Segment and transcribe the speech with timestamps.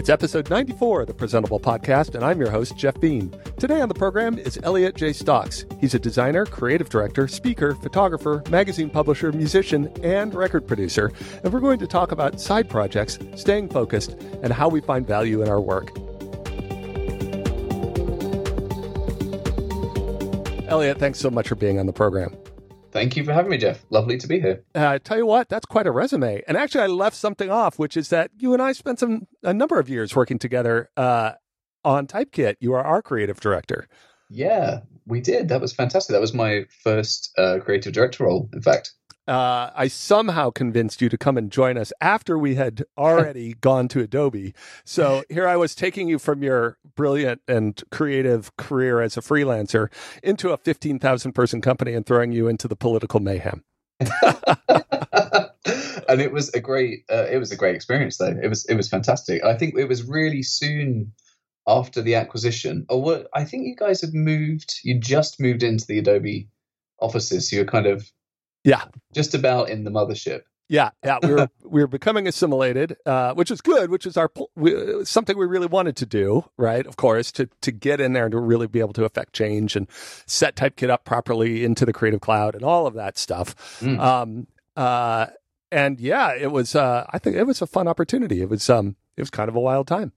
[0.00, 3.38] It's episode 94 of the Presentable Podcast, and I'm your host, Jeff Veen.
[3.58, 5.66] Today on the program is Elliot Jay Stocks.
[5.78, 11.12] He's a designer, creative director, speaker, photographer, magazine publisher, musician, and record producer.
[11.44, 14.12] And we're going to talk about side projects, staying focused,
[14.42, 15.90] and how we find value in our work.
[20.66, 22.34] Elliot, thanks so much for being on the program.
[22.92, 23.84] Thank you for having me, Jeff.
[23.90, 24.64] Lovely to be here.
[24.74, 26.42] Uh, tell you what, that's quite a resume.
[26.48, 29.54] And actually, I left something off, which is that you and I spent some a
[29.54, 31.32] number of years working together uh,
[31.84, 32.56] on Typekit.
[32.60, 33.86] You are our creative director.
[34.28, 35.48] Yeah, we did.
[35.48, 36.12] That was fantastic.
[36.12, 38.92] That was my first uh, creative director role, in fact
[39.30, 43.86] uh, I somehow convinced you to come and join us after we had already gone
[43.88, 44.52] to Adobe.
[44.84, 49.86] So here I was taking you from your brilliant and creative career as a freelancer
[50.24, 53.62] into a 15,000 person company and throwing you into the political mayhem.
[56.08, 58.74] and it was a great uh, it was a great experience though it was it
[58.74, 61.12] was fantastic i think it was really soon
[61.68, 65.86] after the acquisition or what i think you guys had moved you just moved into
[65.86, 66.48] the adobe
[66.98, 68.10] offices so you're kind of
[68.64, 68.84] yeah.
[69.12, 70.42] Just about in the mothership.
[70.70, 74.30] Yeah, yeah, we were we were becoming assimilated, uh, which is good, which is our
[74.54, 76.86] we, something we really wanted to do, right?
[76.86, 79.74] Of course, to to get in there and to really be able to affect change
[79.74, 79.88] and
[80.26, 83.80] set Typekit up properly into the Creative Cloud and all of that stuff.
[83.80, 83.98] Mm.
[83.98, 85.26] Um, uh,
[85.72, 86.76] and yeah, it was.
[86.76, 88.40] Uh, I think it was a fun opportunity.
[88.40, 88.70] It was.
[88.70, 90.12] Um, it was kind of a wild time.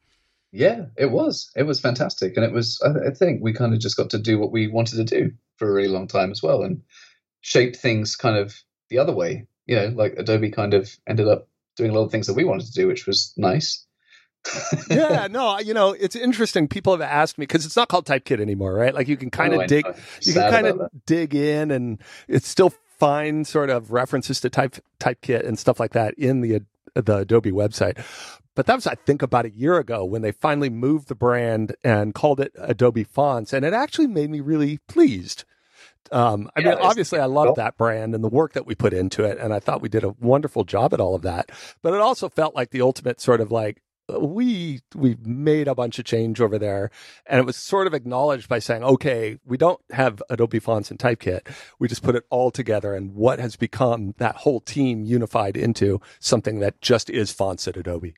[0.51, 1.49] Yeah, it was.
[1.55, 2.79] It was fantastic, and it was.
[2.85, 5.31] I, I think we kind of just got to do what we wanted to do
[5.57, 6.83] for a really long time as well, and
[7.43, 8.55] shaped things kind of
[8.89, 9.45] the other way.
[9.67, 12.43] You know, like Adobe kind of ended up doing a lot of things that we
[12.43, 13.85] wanted to do, which was nice.
[14.89, 16.67] yeah, no, you know, it's interesting.
[16.67, 18.93] People have asked me because it's not called Typekit anymore, right?
[18.93, 19.85] Like you can kind of oh, dig,
[20.21, 24.75] you can kind of dig in, and it's still find sort of references to Type
[24.99, 26.61] Typekit and stuff like that in the
[26.93, 28.03] the Adobe website.
[28.55, 31.75] But that was, I think, about a year ago when they finally moved the brand
[31.83, 35.45] and called it Adobe Fonts, and it actually made me really pleased
[36.11, 38.93] um, I yeah, mean, obviously, I love that brand and the work that we put
[38.93, 41.51] into it, and I thought we did a wonderful job at all of that.
[41.81, 43.81] But it also felt like the ultimate sort of like
[44.19, 46.91] we we made a bunch of change over there,
[47.25, 50.99] and it was sort of acknowledged by saying, okay, we don't have Adobe Fonts and
[50.99, 51.47] Typekit,
[51.79, 56.01] we just put it all together, and what has become that whole team unified into
[56.19, 58.15] something that just is fonts at Adobe.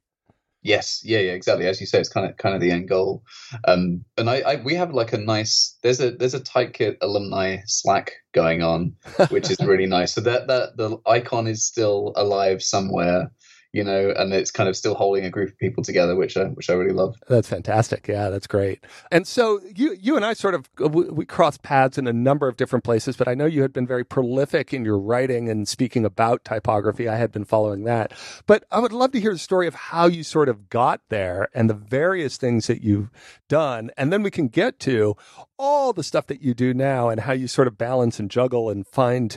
[0.65, 1.67] Yes, yeah, yeah, exactly.
[1.67, 3.23] As you say, it's kind of kind of the end goal.
[3.67, 7.57] Um, and I, I, we have like a nice there's a there's a Typekit alumni
[7.67, 8.95] Slack going on,
[9.29, 10.15] which is really nice.
[10.15, 13.29] So that that the icon is still alive somewhere
[13.75, 16.45] you know, and it's kind of still holding a group of people together, which I,
[16.45, 17.17] which I really love.
[17.27, 18.07] That's fantastic.
[18.07, 18.85] Yeah, that's great.
[19.11, 22.13] And so you you and I sort of uh, we, we crossed paths in a
[22.13, 25.49] number of different places, but I know you had been very prolific in your writing
[25.49, 27.09] and speaking about typography.
[27.09, 28.13] I had been following that,
[28.47, 31.49] but I would love to hear the story of how you sort of got there
[31.53, 33.11] and the various things that you've
[33.49, 35.17] done, and then we can get to
[35.59, 38.69] all the stuff that you do now and how you sort of balance and juggle
[38.69, 39.35] and find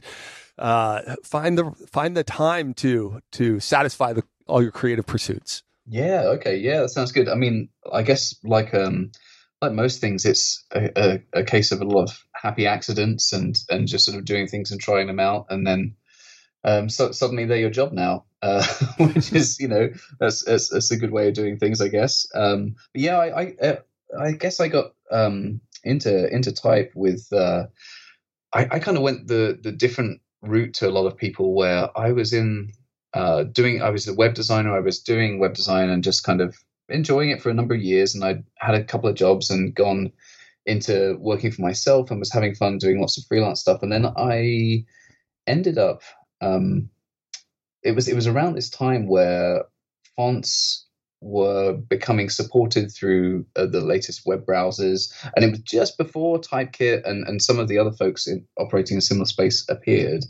[0.59, 5.63] uh, find the find the time to to satisfy the, all your creative pursuits.
[5.87, 6.25] Yeah.
[6.37, 6.57] Okay.
[6.57, 7.29] Yeah, that sounds good.
[7.29, 9.11] I mean, I guess like um
[9.61, 13.59] like most things, it's a, a, a case of a lot of happy accidents and
[13.69, 15.97] and just sort of doing things and trying them out, and then
[16.65, 18.65] um, so suddenly they're your job now, uh,
[18.99, 19.89] which is you know
[20.21, 22.27] that's, that's, that's a good way of doing things, I guess.
[22.35, 23.77] Um, but yeah, I I, uh,
[24.21, 27.65] I guess I got um, into into type with uh,
[28.53, 31.88] I, I kind of went the the different route to a lot of people where
[31.99, 32.72] I was in
[33.15, 36.41] uh, doing, I was a web designer, I was doing web design and just kind
[36.41, 36.56] of
[36.88, 38.15] enjoying it for a number of years.
[38.15, 40.12] And I had a couple of jobs and gone
[40.66, 43.82] into working for myself and was having fun doing lots of freelance stuff.
[43.82, 44.84] And then I
[45.47, 46.03] ended up,
[46.41, 46.91] um,
[47.82, 49.65] it was it was around this time where
[50.16, 50.88] fonts
[51.21, 55.12] were becoming supported through uh, the latest web browsers.
[55.34, 58.95] And it was just before Typekit and, and some of the other folks in, operating
[58.95, 60.25] in a similar space appeared.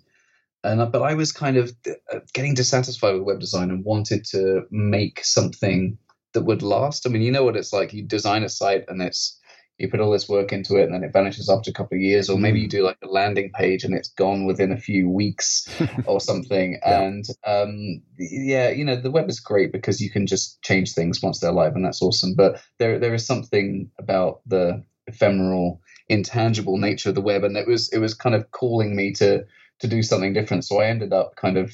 [0.64, 1.72] And, uh, but I was kind of
[2.12, 5.98] uh, getting dissatisfied with web design and wanted to make something
[6.32, 7.06] that would last.
[7.06, 7.92] I mean, you know what it's like.
[7.92, 9.37] You design a site and it's
[9.78, 12.02] you put all this work into it and then it vanishes after a couple of
[12.02, 12.70] years or maybe you mm.
[12.70, 15.68] do like a landing page and it's gone within a few weeks
[16.06, 17.00] or something yeah.
[17.00, 21.22] and um, yeah you know the web is great because you can just change things
[21.22, 26.76] once they're live and that's awesome but there there is something about the ephemeral intangible
[26.76, 29.44] nature of the web and it was it was kind of calling me to
[29.78, 31.72] to do something different so i ended up kind of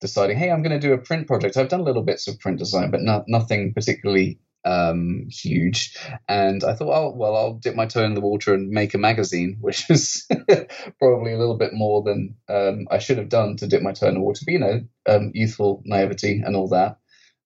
[0.00, 2.58] deciding hey i'm going to do a print project i've done little bits of print
[2.58, 4.38] design but not, nothing particularly
[4.68, 5.96] um, huge.
[6.28, 8.98] And I thought, oh, well, I'll dip my toe in the water and make a
[8.98, 10.28] magazine, which is
[10.98, 14.08] probably a little bit more than um, I should have done to dip my toe
[14.08, 14.42] in the water.
[14.44, 16.98] But, you know, um, youthful naivety and all that.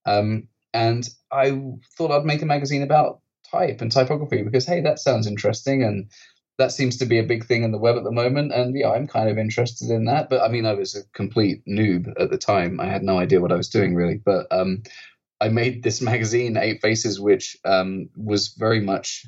[0.05, 1.61] Um, and I
[1.97, 3.21] thought I'd make a magazine about
[3.51, 6.11] type and typography because hey, that sounds interesting and
[6.59, 8.53] that seems to be a big thing in the web at the moment.
[8.53, 10.29] And yeah, I'm kind of interested in that.
[10.29, 12.81] But I mean, I was a complete noob at the time.
[12.81, 14.21] I had no idea what I was doing really.
[14.23, 14.83] But um,
[15.43, 19.27] I made this magazine, Eight Faces, which um, was very much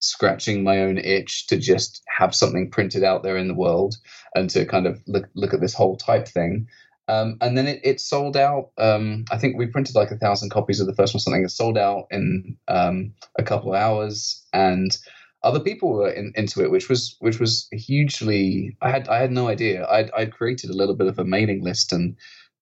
[0.00, 3.96] scratching my own itch to just have something printed out there in the world
[4.36, 6.68] and to kind of look look at this whole type thing.
[7.08, 8.70] Um, and then it, it sold out.
[8.78, 11.20] Um, I think we printed like a thousand copies of the first one.
[11.20, 14.96] Something it sold out in um, a couple of hours, and
[15.42, 18.76] other people were in, into it, which was which was hugely.
[18.80, 19.86] I had I had no idea.
[19.88, 22.16] I'd, I'd created a little bit of a mailing list, and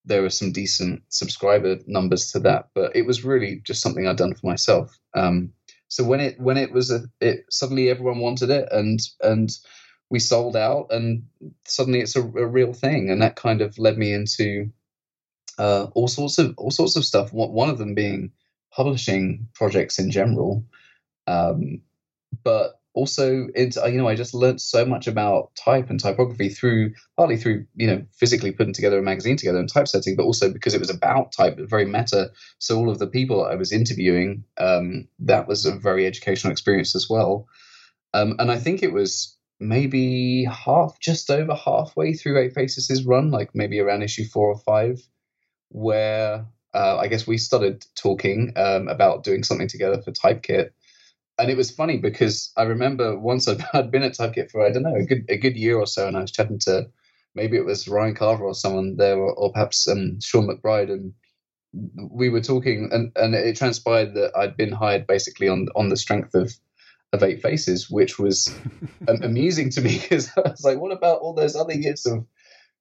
[0.06, 2.68] there were some decent subscriber numbers to that.
[2.74, 4.96] But it was really just something I'd done for myself.
[5.14, 5.52] Um,
[5.88, 9.50] so when it when it was a, it suddenly everyone wanted it, and and
[10.10, 11.24] we sold out, and
[11.64, 14.70] suddenly it's a, a real thing, and that kind of led me into
[15.58, 17.32] uh, all sorts of all sorts of stuff.
[17.32, 18.32] One of them being
[18.72, 20.64] publishing projects in general,
[21.26, 21.82] um,
[22.44, 26.94] but also it's you know I just learned so much about type and typography through
[27.16, 30.75] partly through you know physically putting together a magazine together and typesetting, but also because
[30.75, 32.31] it was about type, very meta.
[32.58, 36.96] So all of the people I was interviewing, um, that was a very educational experience
[36.96, 37.46] as well.
[38.14, 43.31] Um, and I think it was maybe half, just over halfway through Eight Faces' run,
[43.31, 45.00] like maybe around issue four or five,
[45.69, 50.70] where uh, I guess we started talking um, about doing something together for Typekit.
[51.38, 54.82] And it was funny because I remember once I'd been at Typekit for I don't
[54.82, 56.88] know a good a good year or so, and I was chatting to
[57.34, 61.12] maybe it was Ryan Carver or someone there, or, or perhaps um, Sean McBride, and
[62.10, 65.96] we were talking, and, and it transpired that I'd been hired basically on on the
[65.96, 66.52] strength of
[67.12, 68.54] of Eight Faces, which was
[69.08, 72.24] amusing to me because I was like, what about all those other years of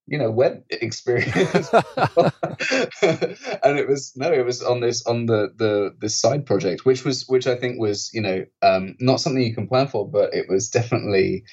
[0.07, 5.95] you know web experience and it was no it was on this on the the
[5.99, 9.55] this side project which was which i think was you know um, not something you
[9.55, 11.43] can plan for but it was definitely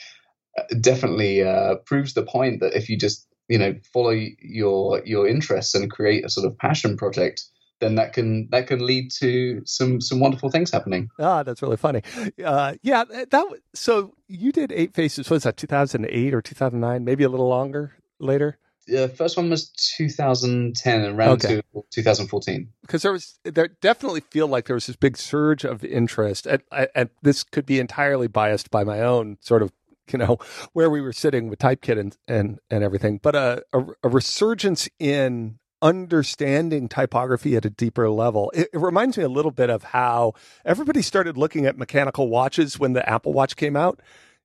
[0.81, 5.75] definitely uh, proves the point that if you just you know follow your your interests
[5.75, 7.44] and create a sort of passion project
[7.81, 11.08] then that can that can lead to some some wonderful things happening.
[11.19, 12.00] Ah, that's really funny.
[12.43, 13.44] Uh, yeah, that
[13.75, 15.28] so you did Eight Faces.
[15.28, 17.05] Was that 2008 or 2009?
[17.05, 18.58] Maybe a little longer later.
[18.86, 21.62] The first one was 2010 and round okay.
[21.74, 22.69] to 2014.
[22.80, 26.62] Because there was, there definitely feel like there was this big surge of interest, and,
[26.94, 29.72] and this could be entirely biased by my own sort of
[30.10, 30.38] you know
[30.72, 34.88] where we were sitting with typekit and and, and everything but a, a, a resurgence
[34.98, 38.52] in understanding typography at a deeper level.
[38.54, 40.34] It, it, reminds me a little bit of how
[40.64, 44.00] everybody started looking at mechanical watches when the Apple Watch came out.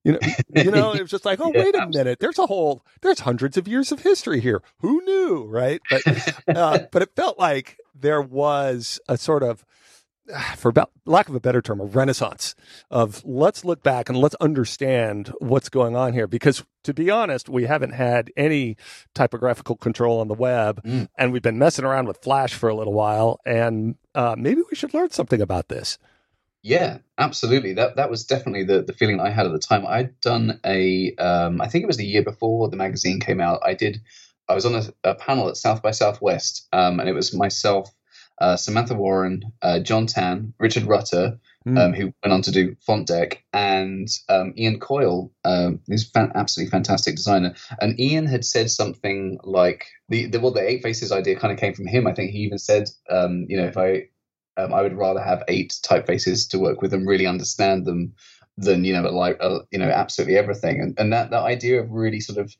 [0.07, 0.19] You know,
[0.63, 2.19] you know, it was just like, oh, yeah, wait a minute.
[2.19, 4.61] There's a whole, there's hundreds of years of history here.
[4.79, 5.81] Who knew, right?
[5.89, 9.65] But, uh, but it felt like there was a sort of
[10.55, 12.55] for about lack of a better term, a renaissance
[12.89, 16.27] of let's look back and let's understand what's going on here.
[16.27, 18.77] Because to be honest, we haven't had any
[19.13, 21.07] typographical control on the web, mm.
[21.17, 24.75] and we've been messing around with Flash for a little while, and uh, maybe we
[24.75, 25.97] should learn something about this.
[26.63, 27.73] Yeah, absolutely.
[27.73, 29.85] That that was definitely the, the feeling I had at the time.
[29.87, 33.61] I'd done a, um, I think it was the year before the magazine came out.
[33.63, 34.01] I did,
[34.49, 37.89] I was on a, a panel at South by Southwest, um, and it was myself
[38.39, 41.77] uh, Samantha Warren, uh, Jon Tan, Richard Rutter, mm.
[41.79, 46.71] um, who went on to do Fontdeck, and um, Ian Coyle, um, who's fan- absolutely
[46.71, 47.55] fantastic designer.
[47.79, 51.59] And Ian had said something like the, the well, the eight faces idea kind of
[51.59, 52.07] came from him.
[52.07, 54.09] I think he even said, um, you know, if I
[54.57, 58.13] um, I would rather have eight typefaces to work with and really understand them
[58.57, 60.81] than you know like uh, you know absolutely everything.
[60.81, 62.55] And and that that idea of really sort of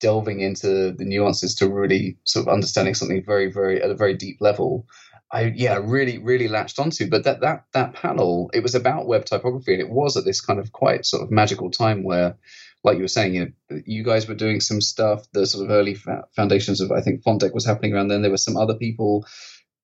[0.00, 4.14] delving into the nuances to really sort of understanding something very very at a very
[4.14, 4.86] deep level
[5.32, 7.08] I yeah really really latched onto.
[7.08, 10.40] But that that that panel it was about web typography and it was at this
[10.40, 12.36] kind of quite sort of magical time where,
[12.84, 15.26] like you were saying, you know, you guys were doing some stuff.
[15.32, 15.96] The sort of early
[16.36, 18.22] foundations of I think Fontdeck was happening around then.
[18.22, 19.26] There were some other people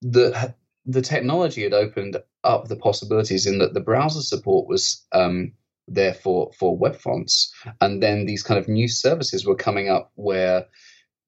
[0.02, 5.04] that the technology had opened up the possibilities in that the browser support was.
[5.12, 5.52] Um,
[5.88, 10.12] there for for web fonts and then these kind of new services were coming up
[10.14, 10.64] where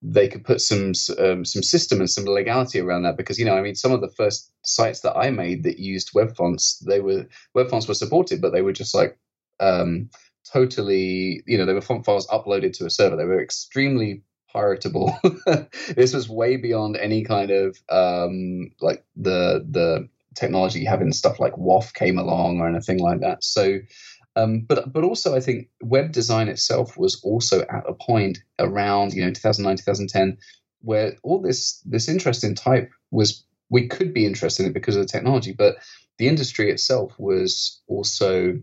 [0.06, 3.56] they could put some um, some system and some legality around that because you know
[3.56, 7.00] I mean some of the first sites that I made that used web fonts they
[7.00, 9.18] were web fonts were supported but they were just like
[9.61, 10.11] um,
[10.52, 14.23] totally you know they were font files uploaded to a server they were extremely
[14.54, 15.18] piratable
[15.94, 21.56] this was way beyond any kind of um, like the the technology in stuff like
[21.56, 23.44] WOFF came along or anything like that.
[23.44, 23.78] So
[24.37, 29.12] um, but but also I think web design itself was also at a point around
[29.12, 30.38] you know 2009 2010
[30.82, 34.96] where all this this interest in type was we could be interested in it because
[34.96, 35.76] of the technology, but
[36.18, 38.61] the industry itself was also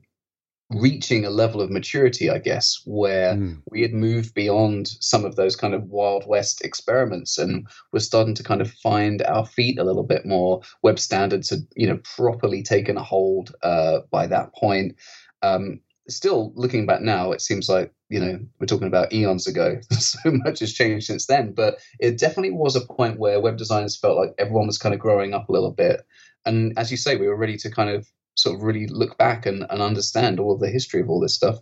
[0.74, 3.62] reaching a level of maturity, I guess, where mm.
[3.70, 8.36] we had moved beyond some of those kind of Wild West experiments and we're starting
[8.36, 10.62] to kind of find our feet a little bit more.
[10.82, 14.96] Web standards had, you know, properly taken a hold uh, by that point.
[15.42, 19.80] Um, still looking back now, it seems like, you know, we're talking about eons ago.
[19.92, 21.54] so much has changed since then.
[21.54, 25.02] But it definitely was a point where web designers felt like everyone was kind of
[25.02, 26.02] growing up a little bit.
[26.46, 29.46] And as you say, we were ready to kind of sort of really look back
[29.46, 31.60] and, and understand all of the history of all this stuff.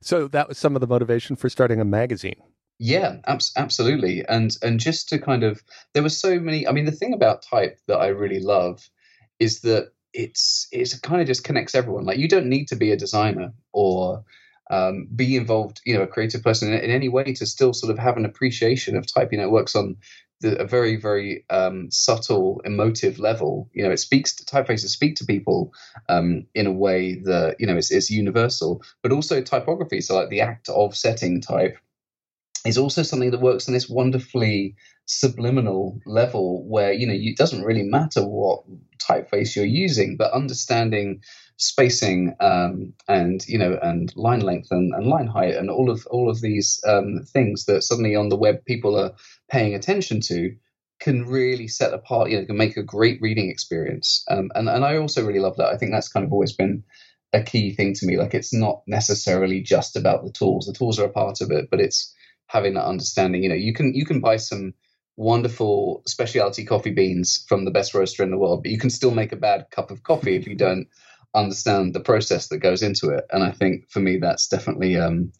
[0.00, 2.42] So that was some of the motivation for starting a magazine.
[2.78, 4.24] Yeah, abs- absolutely.
[4.28, 5.62] And and just to kind of
[5.94, 6.66] there were so many.
[6.66, 8.88] I mean, the thing about type that I really love
[9.38, 12.04] is that it's it's kind of just connects everyone.
[12.04, 14.24] Like you don't need to be a designer or
[14.70, 17.90] um, be involved, you know, a creative person in, in, any way to still sort
[17.90, 19.32] of have an appreciation of type.
[19.32, 19.96] You know, it works on
[20.40, 23.68] the, a very, very um, subtle, emotive level.
[23.72, 25.72] You know, it speaks to typefaces speak to people
[26.08, 30.00] um, in a way that you know it's, it's universal, but also typography.
[30.00, 31.78] So, like the act of setting type
[32.66, 34.76] is also something that works on this wonderfully
[35.06, 38.64] subliminal level where you know it doesn't really matter what
[38.98, 41.22] typeface you're using, but understanding
[41.58, 46.06] spacing um, and you know and line length and, and, line height and all of
[46.06, 49.12] all of these um, things that suddenly on the web people are
[49.50, 50.54] paying attention to
[51.00, 54.24] can really set apart you know can make a great reading experience.
[54.30, 55.68] Um, and and I also really love that.
[55.68, 56.84] I think that's kind of always been
[57.32, 58.16] a key thing to me.
[58.16, 60.66] Like it's not necessarily just about the tools.
[60.66, 62.14] The tools are a part of it but it's
[62.46, 63.42] having that understanding.
[63.42, 64.74] You know you can you can buy some
[65.16, 69.10] wonderful specialty coffee beans from the best roaster in the world but you can still
[69.10, 70.86] make a bad cup of coffee if you don't
[71.34, 73.24] understand the process that goes into it.
[73.30, 75.32] And I think for me, that's definitely um,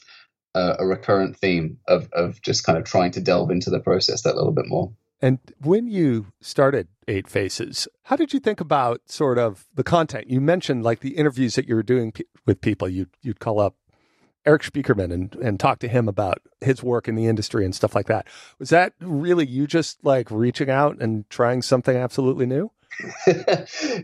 [0.54, 4.22] a, a, recurrent theme of, of just kind of trying to delve into the process
[4.22, 4.92] that a little bit more.
[5.20, 10.30] And when you started Eight Faces, how did you think about sort of the content?
[10.30, 12.88] You mentioned like the interviews that you were doing p- with people.
[12.88, 13.74] You'd, you'd call up
[14.46, 17.94] Erik Spiekermann and, and talk to him about his work in the industry and stuff
[17.94, 18.28] like that.
[18.58, 22.70] Was that really you just like reaching out and trying something absolutely new?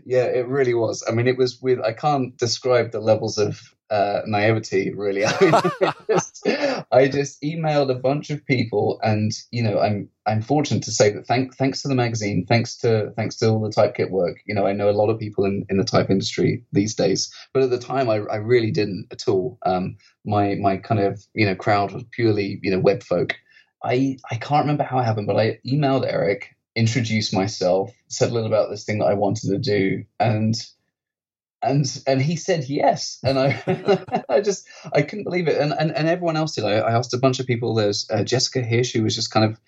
[0.05, 1.03] yeah, it really was.
[1.07, 5.25] I mean, it was with, I can't describe the levels of uh, naivety, really.
[5.25, 6.47] I, mean, just,
[6.91, 11.11] I just emailed a bunch of people, and you know, I'm I'm fortunate to say
[11.11, 14.55] that thank, thanks to the magazine, thanks to thanks to all the typekit work, you
[14.55, 17.63] know, I know a lot of people in, in the type industry these days, but
[17.63, 19.59] at the time, I, I really didn't at all.
[19.65, 23.35] Um, my my kind of you know crowd was purely you know web folk.
[23.83, 28.33] I I can't remember how it happened, but I emailed Erik introduce myself, said a
[28.33, 30.55] little about this thing that I wanted to do, and
[31.61, 35.91] and and he said yes, and I I just I couldn't believe it, and and,
[35.91, 36.65] and everyone else did.
[36.65, 37.73] I, I asked a bunch of people.
[37.73, 39.59] There's uh, Jessica Hische, who was just kind of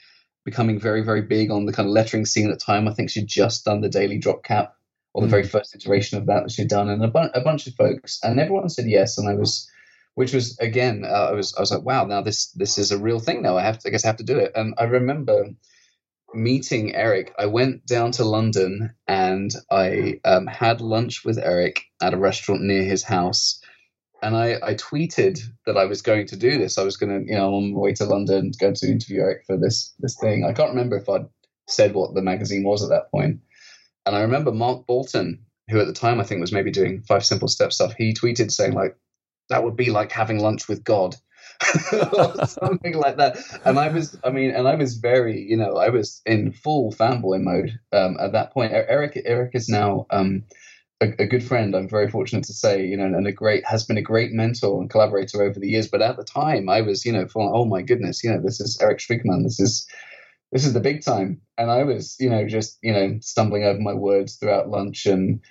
[0.46, 2.88] becoming very very big on the kind of lettering scene at the time.
[2.88, 4.74] I think she'd just done the daily drop cap
[5.14, 5.32] or the mm.
[5.32, 8.20] very first iteration of that that she'd done, and a, bu- a bunch of folks,
[8.24, 9.70] and everyone said yes, and I was
[10.18, 12.98] which was again, uh, I was I was like, wow, now this this is a
[12.98, 13.44] real thing.
[13.44, 14.52] Now I have to, I guess I have to do it.
[14.56, 15.50] And I remember
[16.34, 22.13] meeting Erik, I went down to London and I um, had lunch with Erik at
[22.13, 23.62] a restaurant near his house.
[24.22, 26.77] And I, I tweeted that I was going to do this.
[26.77, 29.22] I was going to, you know, on my way to London to go to interview
[29.22, 30.43] Erik for this this thing.
[30.43, 31.27] I can't remember if I'd
[31.67, 33.41] said what the magazine was at that point.
[34.05, 37.25] And I remember Mark Boulton, who at the time I think was maybe doing Five
[37.25, 38.98] Simple Step stuff, he tweeted saying like,
[39.50, 41.15] "That would be like having lunch with God."
[42.48, 43.38] something like that.
[43.66, 46.92] And I was, I mean, and I was very, you know, I was in full
[46.92, 48.72] fanboy mode um, at that point.
[48.74, 50.44] Erik, Erik is now um,
[51.02, 51.76] a, a, good friend.
[51.76, 54.82] I'm very fortunate to say, you know, and a great has been a great mentor
[54.82, 55.88] and collaborator over the years.
[55.88, 58.80] But at the time, I was, you know, oh my goodness, you know, this is
[58.82, 59.44] Erik Spiekermann.
[59.44, 59.88] This is
[60.52, 61.42] this is the big time.
[61.58, 65.42] And I was, you know, just, you know, stumbling over my words throughout lunch and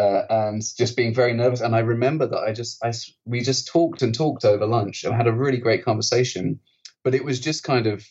[0.00, 1.60] uh, and just being very nervous.
[1.60, 2.92] And I remember that I just, I,
[3.26, 6.58] we just talked and talked over lunch and had a really great conversation.
[7.04, 8.06] But it was just kind of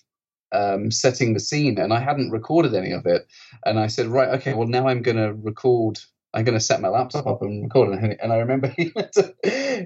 [0.52, 3.28] um, setting the scene, and I hadn't recorded any of it.
[3.66, 6.00] And I said, right, okay, well now I'm going to record.
[6.34, 8.20] I'm going to set my laptop up and record it.
[8.22, 8.94] And I remember he,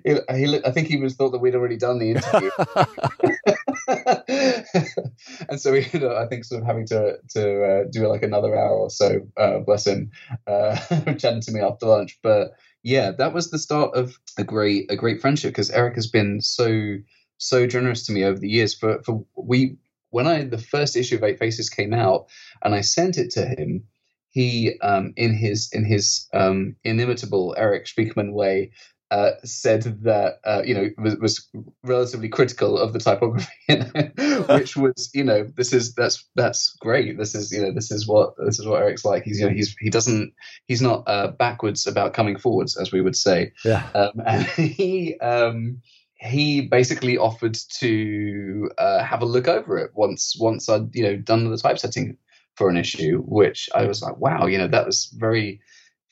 [0.04, 2.50] he, he, I think he was thought that we'd already done the interview.
[5.50, 8.24] and so we ended up, I think, sort of having to to uh, do like
[8.24, 9.22] another hour or so.
[9.38, 10.12] Uh, bless him,
[10.48, 10.76] uh,
[11.18, 12.20] chatting to me after lunch.
[12.22, 16.08] But yeah, that was the start of a great a great friendship because Erik has
[16.08, 16.98] been so
[17.38, 18.74] so generous to me over the years.
[18.74, 19.78] For for we
[20.10, 22.28] when I the first issue of Eight Faces came out
[22.64, 23.84] and I sent it to him,
[24.30, 28.72] he um, in his in his um, inimitable Erik Spiekermann way
[29.14, 31.48] uh, said that uh, you know was, was,
[31.84, 33.48] relatively critical of the typography,
[34.54, 37.16] which was you know this is that's that's great.
[37.16, 39.24] This is you know this is what this is what Erik's like.
[39.24, 40.34] He's you know he's he doesn't
[40.66, 43.52] he's not uh, backwards about coming forwards, as we would say.
[43.64, 45.18] Yeah, um, and he.
[45.20, 45.82] Um,
[46.16, 51.18] he basically offered to uh, have a look over it once once I'd you know
[51.18, 52.18] done the typesetting
[52.56, 55.60] for an issue, which I was like, wow, you know, that was very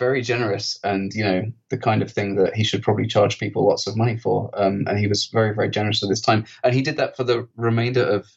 [0.01, 3.67] very generous and you know the kind of thing that he should probably charge people
[3.67, 4.49] lots of money for.
[4.55, 6.45] Um, and he was very very generous at this time.
[6.63, 8.27] And he did that for the remainder of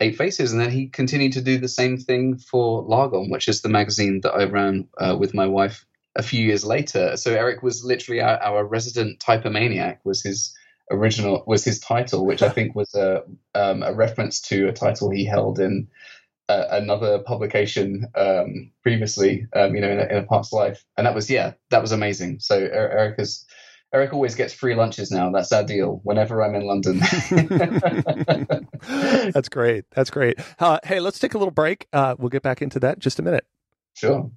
[0.00, 0.52] eight faces.
[0.52, 4.20] And then he continued to do the same thing for Lagom which is the magazine
[4.22, 7.16] that i ran uh, with my wife a few years later.
[7.16, 10.54] So erik was literally our, our resident typomaniac was his
[10.90, 13.22] original was his title which i think was a,
[13.54, 15.86] um, a reference to a title he held in
[16.48, 21.06] uh, another publication um, previously, um, you know, in a, in a, past life, and
[21.06, 22.40] that was yeah, that was amazing.
[22.40, 23.44] So Erik is
[23.92, 25.30] Erik always gets free lunches now.
[25.30, 26.00] That's our deal.
[26.04, 26.98] Whenever I'm in London.
[29.32, 29.84] That's great.
[29.92, 30.38] That's great.
[30.58, 31.86] Uh, hey, let's take a little break.
[31.92, 33.46] Uh, we'll get back into that in just a minute.
[33.94, 34.30] Sure.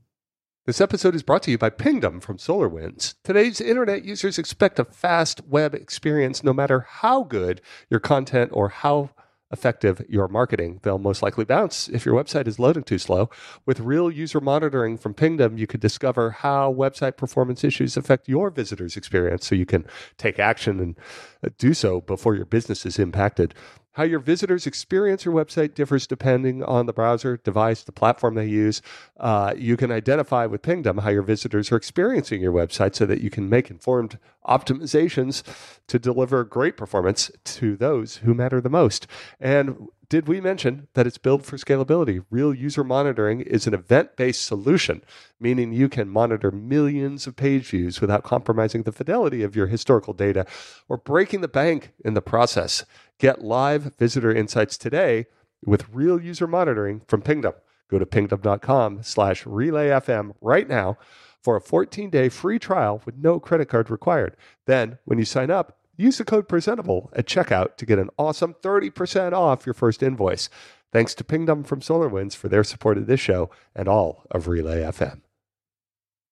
[0.65, 3.15] This episode is brought to you by Pingdom from SolarWinds.
[3.24, 8.70] Today's internet users expect a fast web experience no matter how good your content or
[8.70, 9.10] how
[9.51, 10.79] effective your marketing.
[10.84, 13.29] They'll most likely bounce if your website is loading too slow.
[13.65, 18.50] With real user monitoring from Pingdom, you could discover how website performance issues affect your
[18.50, 19.86] visitors' experience so you can
[20.17, 20.98] take action and
[21.43, 23.53] uh, do so before your business is impacted.
[23.93, 28.48] How your visitors experience your website differs depending on the browser, device, the platform they
[28.48, 28.81] use.
[29.19, 33.21] Uh, you can identify with Pingdom how your visitors are experiencing your website so that
[33.21, 34.17] you can make informed
[34.48, 35.43] optimizations
[35.88, 39.07] to deliver great performance to those who matter the most.
[39.39, 42.22] And did we mention that it's built for scalability?
[42.30, 45.01] Real user monitoring is an event based solution,
[45.39, 50.12] meaning you can monitor millions of page views without compromising the fidelity of your historical
[50.13, 50.46] data
[50.89, 52.84] or breaking the bank in the process.
[53.20, 55.27] Get live visitor insights today
[55.65, 57.53] with real user monitoring from Pingdom.
[57.89, 60.98] Go to pingdom.com slash relayfm right now
[61.41, 64.35] for a 14-day free trial with no credit card required.
[64.68, 68.56] Then, when you sign up, use the code presentable at checkout to get an awesome
[68.62, 70.50] 30% off your first invoice.
[70.92, 74.82] Thanks to Pingdom from SolarWinds for their support of this show and all of Relay
[74.82, 75.22] FM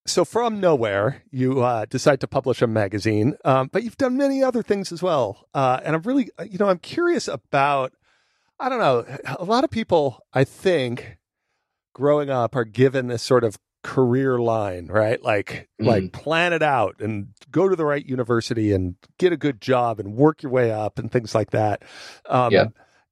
[0.10, 4.43] so from nowhere, you uh, decide to publish a magazine, um, but you've done many
[4.43, 5.48] other things as well.
[5.54, 7.93] Uh, and I'm really, you know, I'm curious about.
[8.62, 9.06] I don't know.
[9.39, 11.17] A lot of people, I think,
[11.93, 15.21] growing up, are given this sort of career line, right?
[15.23, 15.85] Like, mm.
[15.85, 19.99] like plan it out and go to the right university and get a good job
[19.99, 21.83] and work your way up and things like that.
[22.27, 22.65] Um, yeah.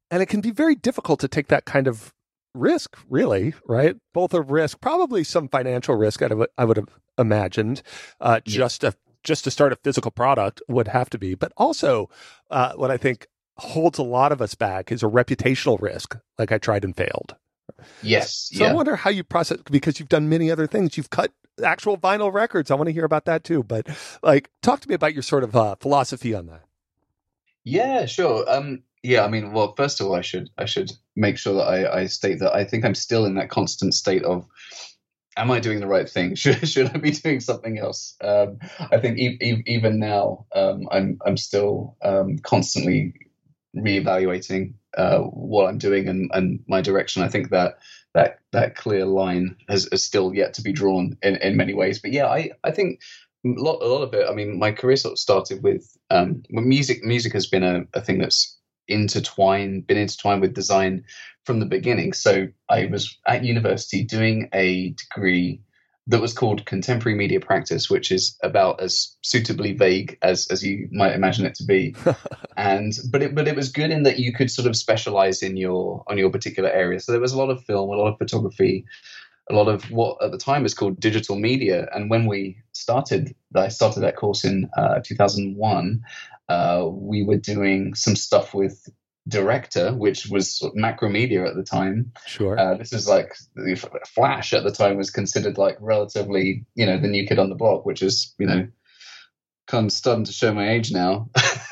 [0.10, 2.14] And it can be very difficult to take that kind of
[2.54, 3.96] risk, really, right?
[4.14, 6.22] Both a risk, probably some financial risk.
[6.22, 7.82] I would, I would have imagined,
[8.20, 8.58] uh, yeah.
[8.58, 12.10] just a just to start a physical product would have to be, but also
[12.50, 13.28] uh, what I think
[13.58, 16.18] holds a lot of us back is a reputational risk.
[16.38, 17.36] Like I tried and failed.
[18.02, 18.50] Yes.
[18.54, 18.72] So yeah.
[18.72, 20.98] I wonder how you process because you've done many other things.
[20.98, 21.32] You've cut
[21.64, 22.72] actual vinyl records.
[22.72, 23.64] I want to hear about that too.
[23.64, 23.88] But
[24.22, 26.64] like, talk to me about your sort of uh, philosophy on that.
[27.64, 28.50] Yeah, sure.
[28.50, 31.64] Um, yeah, I mean, well, first of all, I should I should make sure that
[31.64, 34.46] I, I state that I think I'm still in that constant state of
[35.38, 36.36] am I doing the right thing?
[36.36, 38.16] Should, should I be doing something else?
[38.22, 43.14] Um, I think e- e- even now, um, I'm I'm still um, constantly
[43.76, 47.24] reevaluating uh, what I'm doing and, and my direction.
[47.24, 47.80] I think that
[48.14, 52.00] that that clear line has, has still yet to be drawn in, in many ways.
[52.00, 53.02] But yeah, I I think
[53.46, 54.28] a lot, a lot of it.
[54.30, 57.04] I mean, my career sort of started with um, music.
[57.04, 58.58] Music has been a, a thing that's
[58.88, 61.04] intertwined, been intertwined with design
[61.46, 62.14] from the beginning.
[62.14, 65.62] So I was at university doing a degree
[66.08, 70.88] that was called contemporary media practice, which is about as suitably vague as as you
[70.92, 71.96] might imagine it to be.
[72.58, 75.58] and but it but it was good in that you could sort of specialize in
[75.58, 77.00] your on your particular area.
[77.00, 78.86] So there was a lot of film, a lot of photography,
[79.50, 81.88] a lot of what at the time was called digital media.
[81.94, 86.04] And when we started, I started that course in uh, 2001
[86.50, 88.90] uh, we were doing some stuff with
[89.28, 92.12] Director, which was Macromedia at the time.
[92.26, 92.58] Sure.
[92.58, 93.36] Uh, this is like
[94.08, 97.56] Flash at the time was considered like relatively, you know, the new kid on the
[97.56, 98.68] block, which is, you know,
[99.68, 101.30] kind of starting to show my age now.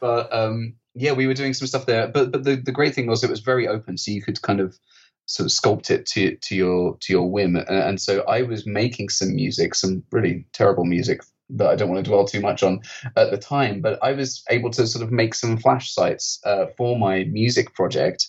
[0.00, 2.08] but um, yeah, we were doing some stuff there.
[2.08, 4.60] But but the, the great thing was it was very open, so you could kind
[4.60, 4.78] of
[5.26, 7.56] sort of sculpt it to to your to your whim.
[7.56, 11.20] And, and so I was making some music, some really terrible music
[11.56, 12.80] that I don't want to dwell too much on
[13.16, 16.66] at the time, but I was able to sort of make some flash sites uh,
[16.76, 18.28] for my music project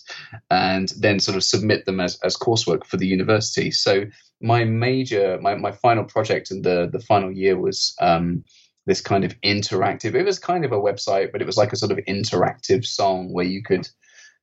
[0.50, 3.70] and then sort of submit them as, as coursework for the university.
[3.70, 4.04] So
[4.40, 8.44] my major, my, my final project in the, the final year was um,
[8.86, 10.14] this kind of interactive.
[10.14, 13.32] It was kind of a website, but it was like a sort of interactive song
[13.32, 13.88] where you could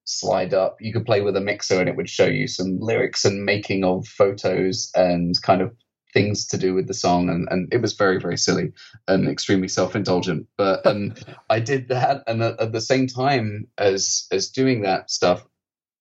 [0.05, 0.77] slide up.
[0.79, 3.83] You could play with a mixer, and it would show you some lyrics and making
[3.83, 5.71] of photos and kind of
[6.13, 8.71] things to do with the song and, and it was very very silly
[9.07, 10.47] and extremely self-indulgent.
[10.57, 11.15] But um,
[11.49, 15.45] i did that and at, at, the same time as as doing that stuff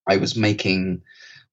[0.08, 1.02] i was making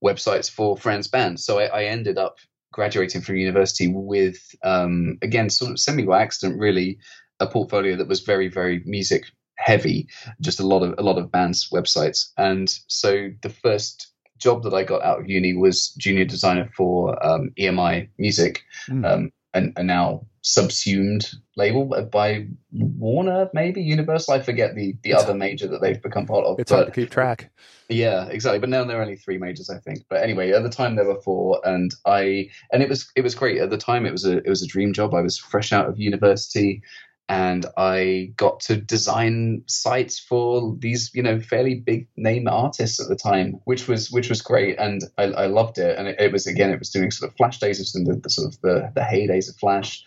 [0.04, 1.44] websites for friends bands.
[1.44, 2.38] So i, I ended up
[2.72, 7.00] graduating from university with um, again sort of semi by accident really
[7.40, 9.26] a portfolio that was very very music
[9.58, 10.08] heavy
[10.42, 12.32] just a lot of a lot of bands websites.
[12.38, 17.24] And so the first job that I got out of uni was junior designer for
[17.26, 19.06] um, EMI Music, mm.
[19.06, 24.36] um, and, and now subsumed label by Warner, maybe Universal.
[24.36, 26.60] I forget the the it's, other major that they've become part of.
[26.60, 27.52] It's but, hard to keep track.
[27.90, 28.60] Yeah, exactly.
[28.60, 30.06] But now there are only three majors, I think.
[30.10, 33.36] But anyway, at the time there were four, and I and it was it was
[33.36, 33.62] great.
[33.62, 35.14] At the time, it was a it was a dream job.
[35.14, 36.82] I was fresh out of university
[37.30, 43.10] and I got to design sites for these, you know, fairly big name artists at
[43.10, 45.98] the time, which was which was great, and I, I loved it.
[46.00, 48.30] And it, it, was again, it was doing sort of Flash days of the, the
[48.30, 50.06] sort of the the heydays of Flash,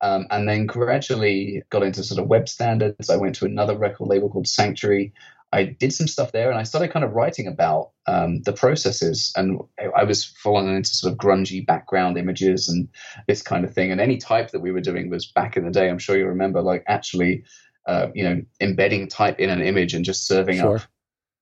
[0.00, 3.10] um, and then gradually got into sort of web standards.
[3.10, 5.12] I went to another record label called Sanctuary,
[5.52, 9.32] I did some stuff there and I started kind of writing about um, the processes.
[9.36, 12.88] And I was falling into sort of grungy background images and
[13.26, 13.92] this kind of thing.
[13.92, 16.26] And any type that we were doing was back in the day, I'm sure you
[16.26, 17.44] remember, like actually,
[17.86, 20.76] uh, you know, embedding type in an image and just serving sure.
[20.76, 20.82] up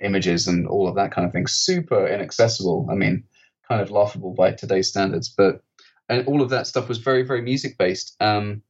[0.00, 1.46] images and all of that kind of thing.
[1.46, 2.88] Super inaccessible.
[2.90, 3.24] I mean,
[3.68, 5.28] kind of laughable by today's standards.
[5.28, 5.62] But
[6.08, 8.16] and all of that stuff was very, very music based.
[8.18, 8.62] Um,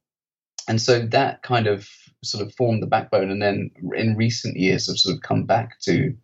[0.68, 1.88] and so that kind of
[2.22, 5.80] sort of formed the backbone, and then in recent years have sort of come back
[5.80, 6.14] to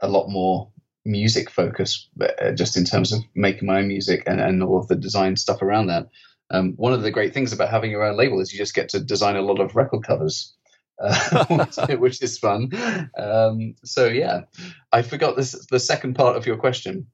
[0.00, 0.70] a lot more
[1.04, 4.88] music focus, uh, just in terms of making my own music and, and all of
[4.88, 6.08] the design stuff around that.
[6.50, 8.88] Um, one of the great things about having your own label is you just get
[8.90, 10.52] to design a lot of record covers.
[10.98, 11.66] Uh,
[11.98, 12.70] which is fun.
[13.18, 14.42] Um, so yeah,
[14.92, 17.06] I forgot this the second part of your question.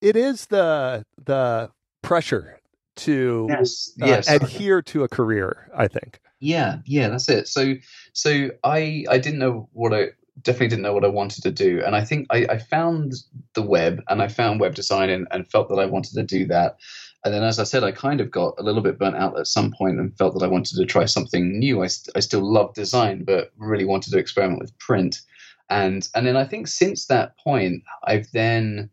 [0.00, 1.70] It is the the
[2.02, 2.58] pressure
[2.96, 4.30] to yes, uh, yes.
[4.30, 5.70] adhere to a career.
[5.76, 6.18] I think.
[6.40, 7.48] Yeah, yeah, that's it.
[7.48, 7.74] So,
[8.12, 10.08] so I I didn't know what I
[10.42, 13.14] definitely didn't know what I wanted to do, and I think I, I found
[13.54, 16.46] the web and I found web design and, and felt that I wanted to do
[16.48, 16.76] that.
[17.24, 19.46] And then, as I said, I kind of got a little bit burnt out at
[19.48, 21.82] some point and felt that I wanted to try something new.
[21.82, 25.22] I, I still love design, but really wanted to experiment with print.
[25.70, 28.90] And and then I think since that point, I've then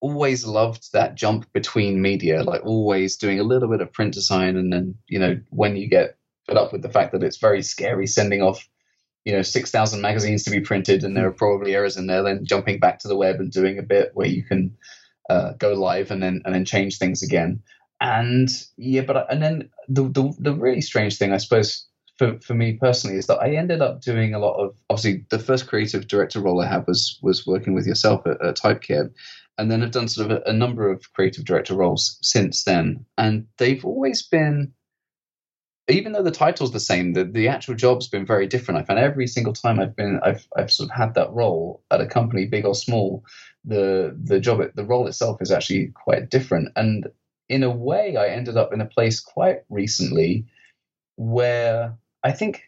[0.00, 4.56] always loved that jump between media, like always doing a little bit of print design,
[4.56, 6.17] and then you know when you get
[6.56, 8.66] up with the fact that it's very scary sending off,
[9.24, 12.44] you know, 6,000 magazines to be printed and there are probably errors in there, then
[12.44, 14.76] jumping back to the web and doing a bit where you can
[15.28, 17.62] uh, go live and then and then change things again.
[18.00, 21.86] And yeah, but and then the, the the really strange thing, I suppose,
[22.18, 25.38] for, for me personally is that I ended up doing a lot of obviously the
[25.38, 29.12] first creative director role I had was was working with yourself at, at Typekit,
[29.56, 33.04] and then I've done sort of a, a, number of creative director roles since then,
[33.16, 34.72] and they've always been
[35.88, 38.80] even though the title's the same, the, the actual job's been very different.
[38.80, 42.00] I found every single time I've been, I've, I've sort of had that role at
[42.00, 43.24] a company, big or small,
[43.64, 46.70] the the job, the role itself is actually quite different.
[46.76, 47.08] And
[47.48, 50.46] in a way, I ended up in a place quite recently
[51.16, 52.67] where I think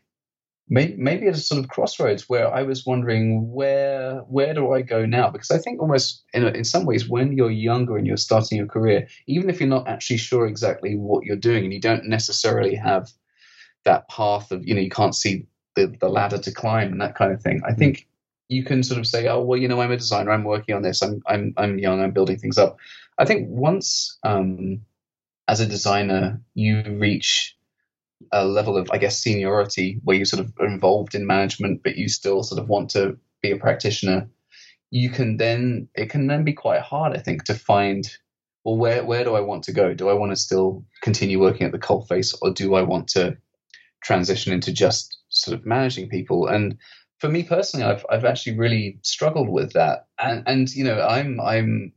[0.70, 5.04] maybe, at a sort of crossroads where I was wondering where where do I go
[5.04, 5.28] now?
[5.28, 8.68] Because I think almost in in some ways when you're younger and you're starting your
[8.68, 12.74] career, even if you're not actually sure exactly what you're doing and you don't necessarily
[12.76, 13.10] have
[13.84, 17.16] that path of you know you can't see the, the ladder to climb and that
[17.16, 18.06] kind of thing, I think
[18.48, 20.82] you can sort of say, oh well, you know, I'm a designer, I'm working on
[20.82, 22.78] this, I'm I'm I'm young, I'm building things up.
[23.18, 24.82] I think once um,
[25.48, 27.56] as a designer you reach
[28.32, 32.08] a level of, I guess, seniority where you sort of involved in management, but you
[32.08, 34.28] still sort of want to be a practitioner,
[34.90, 38.08] you can then it can then be quite hard, I think, to find
[38.64, 39.94] well where where do I want to go?
[39.94, 43.36] Do I want to still continue working at the coalface, or do I want to
[44.02, 46.46] transition into just sort of managing people?
[46.46, 46.76] And
[47.18, 51.40] for me personally, I've I've actually really struggled with that, and and you know I'm
[51.40, 51.92] I'm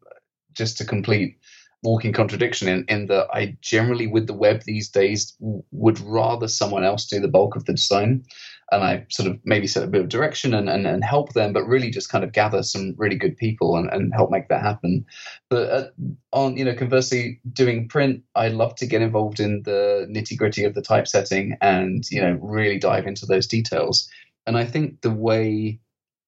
[0.53, 1.37] just to complete
[1.83, 6.47] walking contradiction in, in that I generally, with the web these days, w- would rather
[6.47, 8.23] someone else do the bulk of the design.
[8.71, 11.53] And I sort of maybe set a bit of direction and, and, and help them,
[11.53, 14.63] but really just kind of gather some really good people and, and help make that
[14.63, 15.05] happen.
[15.49, 15.87] But uh,
[16.31, 20.63] on, you know, conversely, doing print, I love to get involved in the nitty gritty
[20.63, 24.09] of the typesetting and, you know, really dive into those details.
[24.47, 25.79] And I think the way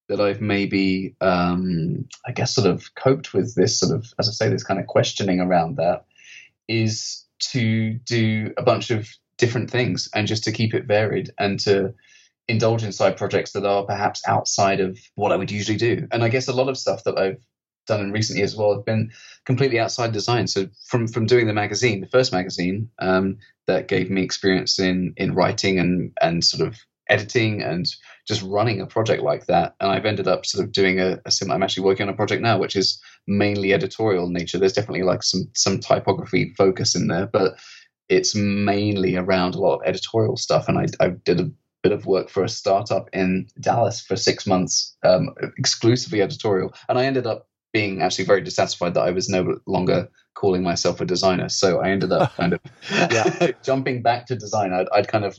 [0.08, 4.32] that I've maybe, um, I guess, sort of coped with this sort of, as I
[4.32, 6.06] say, this kind of questioning around that
[6.68, 11.60] is to do a bunch of different things and just to keep it varied and
[11.62, 11.94] to
[12.48, 16.08] indulge in side projects that are perhaps outside of what I would usually do.
[16.12, 17.44] And I guess a lot of stuff that I've
[17.88, 19.12] done in recent years as well have been
[19.46, 20.48] completely outside design.
[20.48, 23.38] So from from doing the magazine, the first magazine um,
[23.68, 26.78] that gave me experience in in writing and and sort of
[27.10, 27.86] editing and
[28.28, 29.76] just running a project like that.
[29.80, 31.56] And I've ended up sort of doing a, a similar.
[31.56, 34.58] I'm actually working on a project now, which is mainly editorial nature.
[34.58, 37.58] There's definitely like some some typography focus in there, but
[38.10, 40.68] it's mainly around a lot of editorial stuff.
[40.68, 41.52] And I, I did a
[41.84, 46.74] bit of work for a startup in Dallas for six months, um, exclusively editorial.
[46.90, 51.02] And I ended up being actually very dissatisfied that I was no longer calling myself
[51.02, 51.50] a designer.
[51.50, 54.74] So I ended up kind of jumping back to design.
[54.74, 55.38] I'd, I'd, kind of,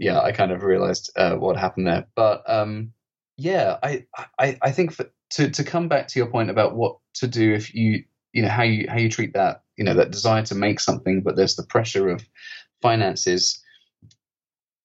[0.00, 2.06] yeah, I kind of realized uh, what happened there.
[2.16, 2.92] But um,
[3.36, 4.06] yeah, I,
[4.38, 7.52] I, I think for, to to come back to your point about what to do
[7.52, 10.54] if you, you know, how you how you treat that, you know, that desire to
[10.54, 12.26] make something, but there's the pressure of
[12.80, 13.62] finances.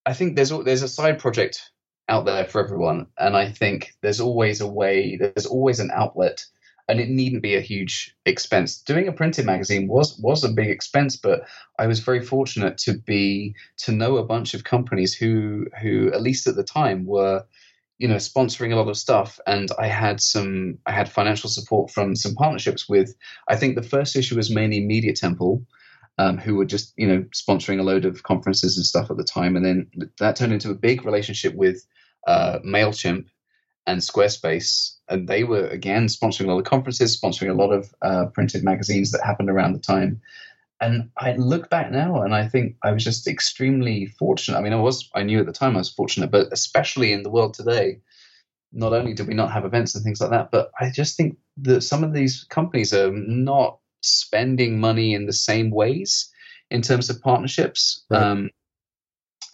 [0.06, 1.72] I think there's there's a side project
[2.10, 5.16] out there for everyone, and I think there's always a way.
[5.16, 6.44] There's always an outlet
[6.88, 8.78] and it needn't be a huge expense.
[8.82, 11.42] Doing a printed magazine was was a big expense, but
[11.80, 16.22] I was very fortunate to be to know a bunch of companies who who at
[16.22, 17.44] least at the time were
[17.98, 21.90] you know sponsoring a lot of stuff and i had some i had financial support
[21.90, 23.16] from some partnerships with
[23.48, 25.66] i think the first issue was mainly media temple
[26.18, 29.24] um, who were just you know sponsoring a load of conferences and stuff at the
[29.24, 31.86] time and then that turned into a big relationship with
[32.28, 33.26] uh, mailchimp
[33.88, 37.94] and Squarespace, and they were again sponsoring a lot of conferences, sponsoring a lot of
[38.02, 40.22] uh, printed magazines that happened around the time.
[40.82, 44.58] And I look back now, and I think I was just extremely fortunate.
[44.58, 47.24] I mean, I was I knew at the time I was fortunate, but especially in
[47.24, 48.00] the world today,
[48.74, 51.38] not only do we not have events and things like that, but I just think
[51.58, 56.30] that some of these companies are not spending money in the same ways
[56.70, 58.04] in terms of partnerships.
[58.10, 58.22] Right.
[58.22, 58.50] Um,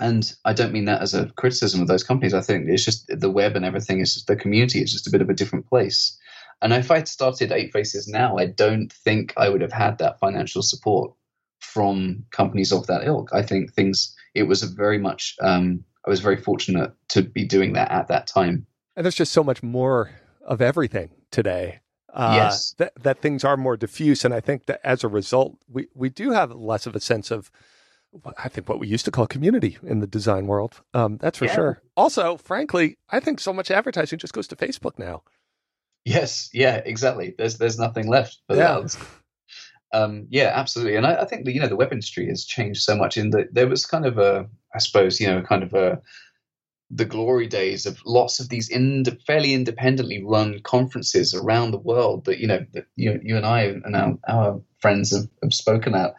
[0.01, 2.33] and I don't mean that as a criticism of those companies.
[2.33, 5.11] I think it's just the web and everything is just the community is just a
[5.11, 6.17] bit of a different place.
[6.61, 10.19] And if I'd started Eight Faces now, I don't think I would have had that
[10.19, 11.13] financial support
[11.59, 13.29] from companies of that ilk.
[13.31, 17.45] I think things, it was a very much, um, I was very fortunate to be
[17.45, 18.65] doing that at that time.
[18.95, 20.11] And there's just so much more
[20.45, 21.79] of everything today.
[22.13, 22.73] Uh, yes.
[22.77, 24.25] That, that things are more diffuse.
[24.25, 27.31] And I think that as a result, we, we do have less of a sense
[27.31, 27.51] of
[28.37, 30.81] I think what we used to call community in the design world.
[30.93, 31.55] Um, that's for yeah.
[31.55, 31.81] sure.
[31.95, 35.23] Also, frankly, I think so much advertising just goes to Facebook now.
[36.03, 37.35] Yes, yeah, exactly.
[37.37, 38.79] There's there's nothing left for yeah.
[38.79, 38.97] that.
[39.93, 40.95] Um, yeah, absolutely.
[40.95, 43.31] And I, I, think the you know the web industry has changed so much in
[43.31, 46.01] that there was kind of a I suppose you know kind of a
[46.93, 48.69] the glory days of lots of these
[49.25, 53.61] fairly independently run conferences around the world that you know that you, you and I
[53.61, 56.15] and our, our friends have, have spoken at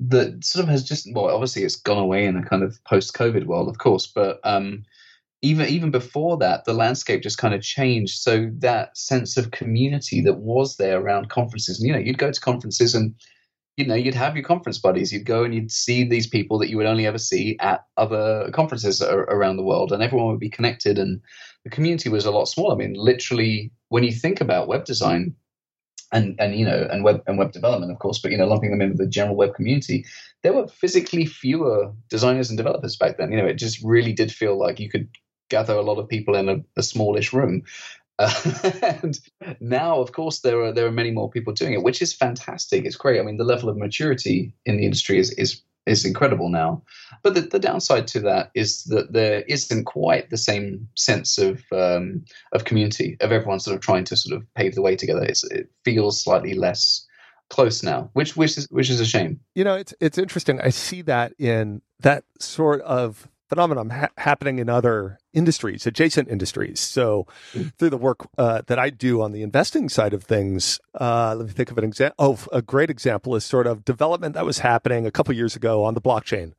[0.00, 3.14] that sort of has just well obviously it's gone away in a kind of post
[3.14, 4.84] COVID world of course but um,
[5.42, 8.18] even even before that the landscape just kind of changed.
[8.18, 12.32] So that sense of community that was there around conferences and you know you'd go
[12.32, 13.14] to conferences and
[13.76, 15.12] you know, you'd have your conference buddies.
[15.12, 18.50] You'd go and you'd see these people that you would only ever see at other
[18.52, 20.98] conferences around the world, and everyone would be connected.
[20.98, 21.20] And
[21.64, 22.74] the community was a lot smaller.
[22.74, 25.34] I mean, literally, when you think about web design
[26.12, 28.70] and and you know and web and web development, of course, but you know, lumping
[28.70, 30.06] them in with the general web community,
[30.42, 33.30] there were physically fewer designers and developers back then.
[33.30, 35.08] You know, it just really did feel like you could
[35.50, 37.62] gather a lot of people in a, a smallish room
[38.82, 39.18] and
[39.60, 42.84] now, of course, there are there are many more people doing it, which is fantastic.
[42.84, 43.20] It's great.
[43.20, 46.82] I mean, the level of maturity in the industry is is is incredible now.
[47.22, 51.62] But the, the downside to that is that there isn't quite the same sense of
[51.72, 55.22] um, of community of everyone sort of trying to sort of pave the way together.
[55.22, 57.06] It's, it feels slightly less
[57.50, 59.40] close now, which which is which is a shame.
[59.54, 60.60] You know, it's it's interesting.
[60.60, 66.80] I see that in that sort of phenomenon ha- happening in other industries, adjacent industries.
[66.80, 67.26] So,
[67.78, 71.46] through the work uh, that I do on the investing side of things, uh, let
[71.46, 72.14] me think of an example.
[72.18, 75.84] Oh, a great example is sort of development that was happening a couple years ago
[75.84, 76.52] on the blockchain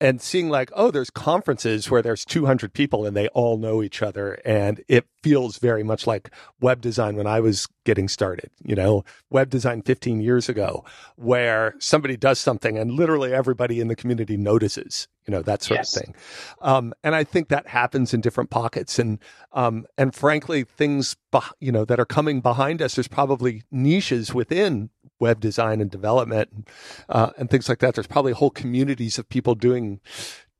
[0.00, 4.02] and seeing like oh there's conferences where there's 200 people and they all know each
[4.02, 6.30] other and it feels very much like
[6.60, 10.84] web design when i was getting started you know web design 15 years ago
[11.16, 15.80] where somebody does something and literally everybody in the community notices you know that sort
[15.80, 15.96] yes.
[15.96, 16.14] of thing
[16.60, 19.18] um, and i think that happens in different pockets and
[19.52, 21.16] um, and frankly things
[21.60, 26.68] you know that are coming behind us there's probably niches within web design and development
[27.08, 27.94] uh, and things like that.
[27.94, 30.00] There's probably whole communities of people doing.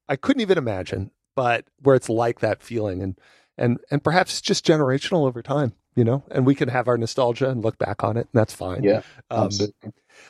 [0.08, 3.18] I couldn't even imagine, but where it's like that feeling, and
[3.58, 6.24] and and perhaps just generational over time, you know.
[6.30, 8.82] And we can have our nostalgia and look back on it, and that's fine.
[8.82, 9.50] Yeah, um,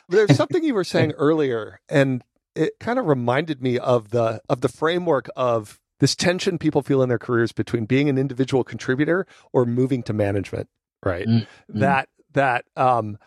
[0.09, 2.23] there's something you were saying earlier, and
[2.55, 7.01] it kind of reminded me of the of the framework of this tension people feel
[7.01, 10.67] in their careers between being an individual contributor or moving to management,
[11.03, 11.27] right?
[11.27, 11.79] Mm-hmm.
[11.79, 13.17] That that um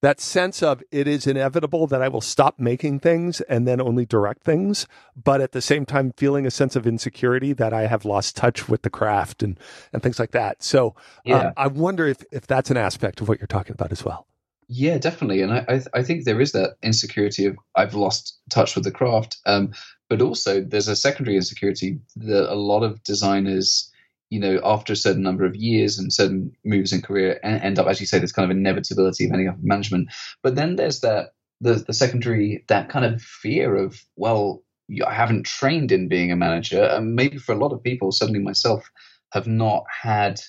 [0.00, 4.06] that sense of it is inevitable that I will stop making things and then only
[4.06, 8.04] direct things, but at the same time feeling a sense of insecurity that I have
[8.04, 9.58] lost touch with the craft and
[9.92, 10.62] and things like that.
[10.62, 11.38] So um, yeah.
[11.38, 14.26] um, I wonder if if that's an aspect of what you're talking about as well.
[14.68, 18.74] Yeah, definitely, and I I, I think there is that insecurity of I've lost touch
[18.74, 19.72] with the craft, um,
[20.08, 23.90] but also there's a secondary insecurity that a lot of designers
[24.30, 27.86] you know, after a certain number of years and certain moves in career, end up,
[27.86, 30.10] as you say, there's kind of inevitability of ending up in management.
[30.42, 34.62] But then there's that the the secondary that kind of fear of well,
[35.06, 38.40] I haven't trained in being a manager, and maybe for a lot of people, certainly
[38.40, 38.90] myself,
[39.32, 40.40] have not had.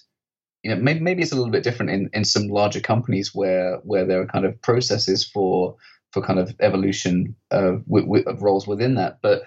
[0.64, 3.78] You know, maybe, maybe it's a little bit different in, in some larger companies where
[3.84, 5.78] where there are kind of processes for
[6.12, 7.84] for kind of evolution uh, of,
[8.28, 9.20] of roles within that.
[9.22, 9.44] But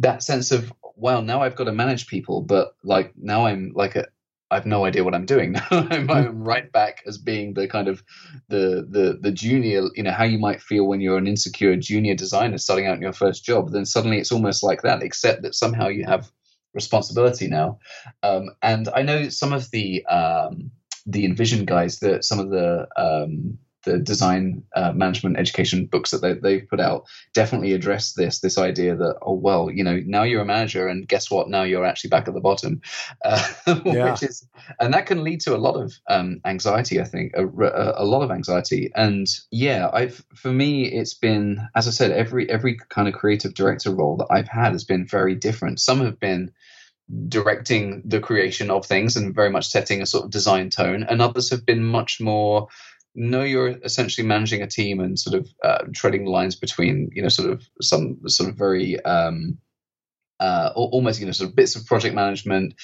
[0.00, 3.96] that sense of well, now I've got to manage people, but like now I'm like
[3.96, 4.06] a,
[4.50, 5.56] I have no idea what I'm doing.
[5.70, 8.02] I'm, I'm, right back as being the kind of
[8.48, 9.82] the the the junior.
[9.94, 13.02] You know how you might feel when you're an insecure junior designer starting out in
[13.02, 13.70] your first job.
[13.72, 16.30] Then suddenly it's almost like that, except that somehow you have
[16.74, 17.78] responsibility now.
[18.22, 20.70] Um, and I know some of the um,
[21.06, 26.22] the InVision guys, that some of the um, the design uh, management education books that
[26.22, 30.22] they, they've put out definitely address this this idea that oh well you know now
[30.22, 31.48] you're a manager and guess what?
[31.48, 32.80] Now you're actually back at the bottom.
[33.24, 33.42] Uh,
[33.84, 34.10] yeah.
[34.10, 34.46] which is
[34.80, 38.04] and that can lead to a lot of um, anxiety i think a, a, a,
[38.04, 38.90] lot of anxiety.
[38.94, 43.54] And yeah i've for me it's been as i said every every kind of creative
[43.54, 45.80] director role that i've had has been very different.
[45.80, 46.52] Some have been
[47.28, 51.20] directing the creation of things and very much setting a sort of design tone and
[51.20, 52.68] others have been much more
[53.14, 57.28] no, you're essentially managing a team and sort of uh, treading lines between, you know,
[57.28, 59.58] sort of some sort of very um,
[60.40, 62.74] uh, almost, you know, sort of bits of project management,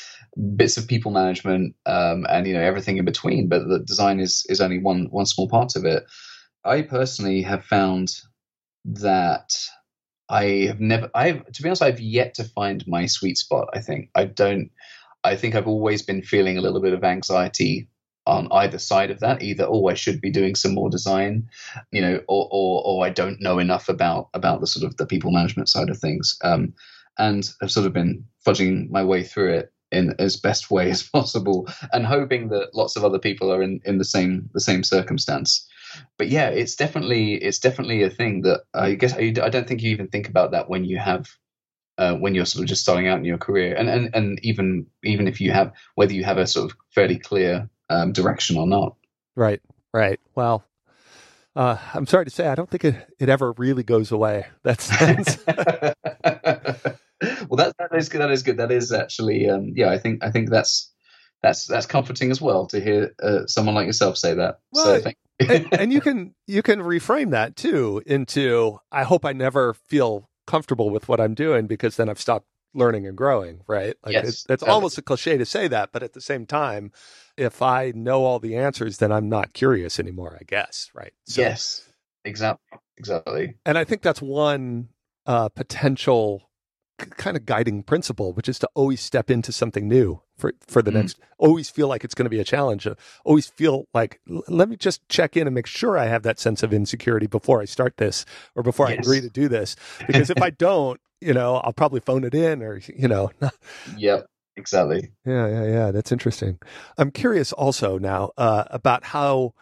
[0.54, 3.48] bits of people management, um, and you know everything in between.
[3.48, 6.04] But the design is is only one one small part of it.
[6.64, 8.14] I personally have found
[8.84, 9.56] that
[10.28, 13.68] I have never, I've to be honest, I've yet to find my sweet spot.
[13.72, 14.70] I think I don't.
[15.24, 17.88] I think I've always been feeling a little bit of anxiety
[18.28, 19.42] on either side of that.
[19.42, 21.48] Either oh i should be doing some more design
[21.90, 25.06] you know or or, or i don't know enough about about the sort of the
[25.06, 26.38] people management side of things.
[26.42, 26.74] Um,
[27.20, 31.02] and have sort of been fudging my way through it in as best way as
[31.18, 34.84] possible and hoping that lots of other people are in in the same the same
[34.84, 35.66] circumstance.
[36.18, 39.82] But yeah it's definitely it's definitely a thing that i guess i, I don't think
[39.82, 41.26] you even think about that when you have
[41.98, 44.86] uh, when you're sort of just starting out in your career, and, and and even
[45.02, 48.66] even if you have whether you have a sort of fairly clear um, direction or
[48.66, 48.96] not.
[49.36, 49.60] Right,
[49.92, 50.20] right.
[50.34, 50.64] Well,
[51.56, 54.46] uh, I'm sorry to say, I don't think it, it ever really goes away.
[54.62, 55.38] That sense.
[57.48, 58.20] well, that that is good.
[58.20, 58.58] That is good.
[58.58, 59.90] That is actually, um, yeah.
[59.90, 60.92] I think I think that's
[61.42, 64.60] that's that's comforting as well to hear uh, someone like yourself say that.
[64.72, 69.32] Well, so and, and you can you can reframe that too into I hope I
[69.32, 72.46] never feel comfortable with what I'm doing because then I've stopped
[72.78, 73.94] learning and growing, right?
[74.04, 76.92] Like yes, it's, it's almost a cliche to say that, but at the same time,
[77.36, 81.12] if I know all the answers, then I'm not curious anymore, I guess, right?
[81.26, 81.92] So, yes,
[82.24, 83.54] exactly, exactly.
[83.66, 84.88] And I think that's one
[85.26, 86.47] uh, potential
[86.98, 90.90] kind of guiding principle, which is to always step into something new for for the
[90.90, 90.94] mm.
[90.94, 91.18] next.
[91.38, 92.86] Always feel like it's going to be a challenge.
[92.86, 96.38] Uh, always feel like let me just check in and make sure I have that
[96.38, 98.98] sense of insecurity before I start this or before yes.
[98.98, 99.76] I agree to do this.
[100.06, 103.30] Because if I don't, you know, I'll probably phone it in or you know.
[103.96, 104.26] yep.
[104.56, 105.12] Exactly.
[105.24, 105.90] Yeah, yeah, yeah.
[105.92, 106.58] That's interesting.
[106.96, 109.54] I'm curious also now uh, about how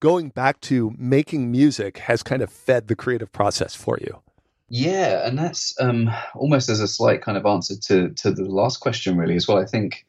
[0.00, 4.22] going back to making music has kind of fed the creative process for you.
[4.68, 8.78] Yeah, and that's um, almost as a slight kind of answer to to the last
[8.78, 9.58] question, really, as well.
[9.58, 10.06] I think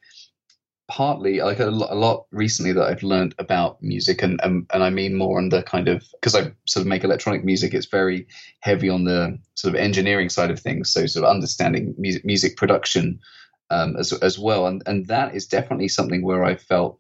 [0.87, 5.15] partly like a, lot recently that I've learned about music, and and, and I mean
[5.15, 7.73] more on the kind of because I sort of make electronic music.
[7.73, 8.27] It's very
[8.61, 12.55] heavy on the sort of engineering side of things, so sort of understanding music music
[12.55, 13.19] production
[13.71, 16.99] um, as as well, and and that is definitely something where I felt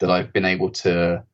[0.00, 1.24] that I've been able to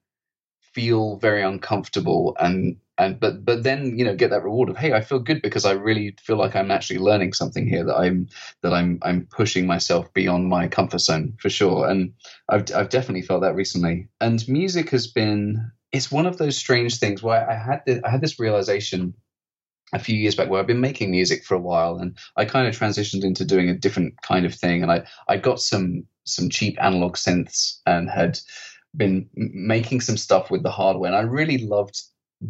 [0.61, 4.93] feel very uncomfortable and and but but then you know get that reward of hey
[4.93, 8.29] I feel good because I really feel like I'm actually learning something here that I'm
[8.63, 11.89] that I'm I'm pushing myself beyond my comfort zone for sure.
[11.89, 12.15] And
[12.49, 14.09] I've I've definitely felt that recently.
[14.21, 18.11] And music has been it's one of those strange things where I had this, I
[18.11, 19.15] had this realization
[19.93, 22.67] a few years back where I've been making music for a while and I kind
[22.67, 24.83] of transitioned into doing a different kind of thing.
[24.83, 28.39] And I I got some some cheap analog synths and had
[28.97, 32.01] been making some stuff with the hardware, and I really loved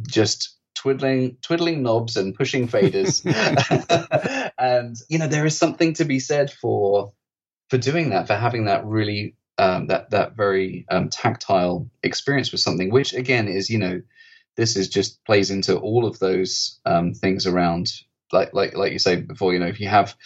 [0.07, 3.23] just twiddling twiddling knobs and pushing faders.
[4.59, 7.13] and you know, there is something to be said for
[7.71, 12.61] for doing that, for having that really um, that that very um, tactile experience with
[12.61, 14.03] something, which again is you know
[14.57, 17.93] this is just plays into all of those um, things around
[18.33, 20.17] like like like you say before you know if you have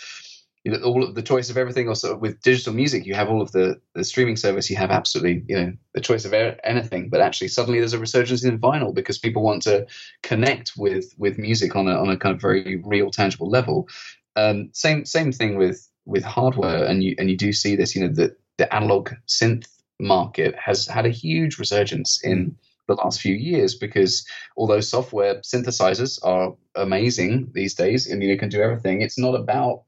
[0.64, 3.14] you know, all of the choice of everything or sort of with digital music you
[3.14, 6.34] have all of the the streaming service you have absolutely you know the choice of
[6.64, 7.08] anything.
[7.08, 9.86] But actually suddenly there's a resurgence in vinyl because people want to
[10.22, 13.88] connect with with music on a on a kind of very real tangible level.
[14.36, 16.84] Um, same same thing with with hardware.
[16.84, 19.66] And you and you do see this you know that the analog synth
[19.98, 22.56] market has had a huge resurgence in
[22.88, 28.38] the last few years because although software synthesizers are amazing these days and you know,
[28.38, 29.82] can do everything, it's not about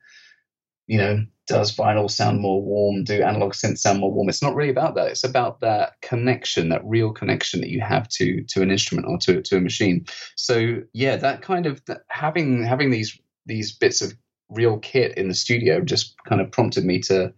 [0.87, 3.05] you know does vinyl sound more warm?
[3.05, 4.29] Do analog synth sound more warm?
[4.29, 5.09] It's not really about that.
[5.09, 9.19] It's about that connection that real connection that you have to to an instrument or
[9.19, 10.07] to, to a machine.
[10.37, 14.15] So yeah that kind of having having these these bits of
[14.51, 17.33] real kit in the studio just kind of prompted me to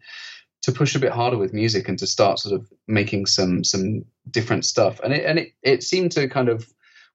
[0.63, 4.05] to push a bit harder with music and to start sort of making some some
[4.31, 5.01] different stuff.
[5.03, 6.67] And it and it, it seemed to kind of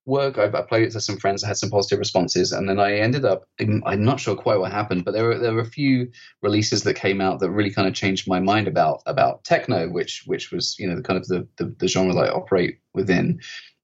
[0.09, 0.37] work.
[0.37, 2.99] I, I played it to some friends, I had some positive responses, and then I
[2.99, 3.45] ended up.
[3.59, 6.95] I'm not sure quite what happened, but there were there were a few releases that
[6.95, 10.75] came out that really kind of changed my mind about about techno, which which was
[10.79, 13.39] you know the kind of the the, the genre that I operate within.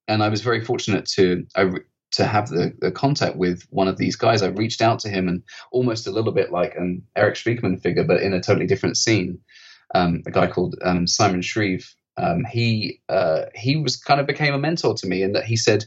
[0.07, 1.71] And I was very fortunate to I
[2.15, 4.41] to have the, the, contact with one of these guys.
[4.41, 8.05] I reached out to him and almost a little bit like an Erik Spiekermann figure,
[8.05, 9.39] but in a totally different scene.
[9.93, 11.86] Um, a guy called um, Simon Shreeve.
[12.17, 15.57] Um, he uh, he was kind of became a mentor to me, in that he
[15.57, 15.86] said,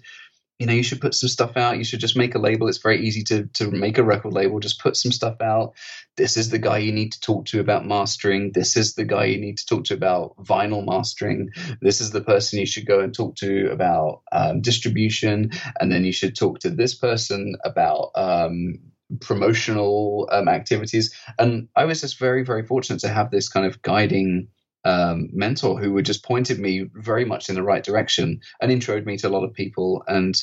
[0.58, 1.78] you know, you should put some stuff out.
[1.78, 2.68] You should just make a label.
[2.68, 4.58] It's very easy to to make a record label.
[4.58, 5.74] Just put some stuff out.
[6.16, 8.50] This is the guy you need to talk to about mastering.
[8.52, 11.50] This is the guy you need to talk to about vinyl mastering.
[11.80, 15.50] This is the person you should go and talk to about um, distribution.
[15.80, 18.80] And then you should talk to this person about um,
[19.20, 21.14] promotional um, activities.
[21.38, 24.48] And I was just very, very fortunate to have this kind of guiding
[24.88, 29.04] um, mentor who would just pointed me very much in the right direction and introed
[29.04, 30.02] me to a lot of people.
[30.08, 30.42] And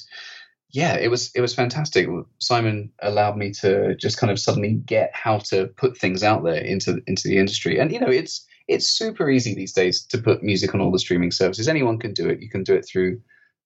[0.70, 2.08] yeah, it was it was fantastic.
[2.40, 6.62] Simon allowed me to just kind of suddenly get how to put things out there
[6.62, 7.80] into into the industry.
[7.80, 11.00] And you know, it's it's super easy these days to put music on all the
[11.00, 11.68] streaming services.
[11.68, 12.42] Anyone can do it.
[12.42, 13.20] You can do it through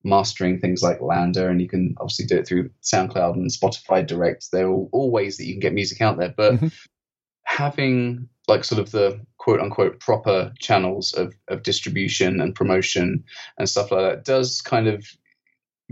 [0.05, 4.49] mastering things like LANDR, and you can obviously do it through SoundCloud and Spotify Direct.
[4.51, 6.67] There are all, all ways that you can get music out there, but mm-hmm.
[7.43, 9.19] having like sort of the
[9.49, 13.23] quote unquote proper channels of, of distribution and promotion
[13.57, 15.07] and stuff like that does kind of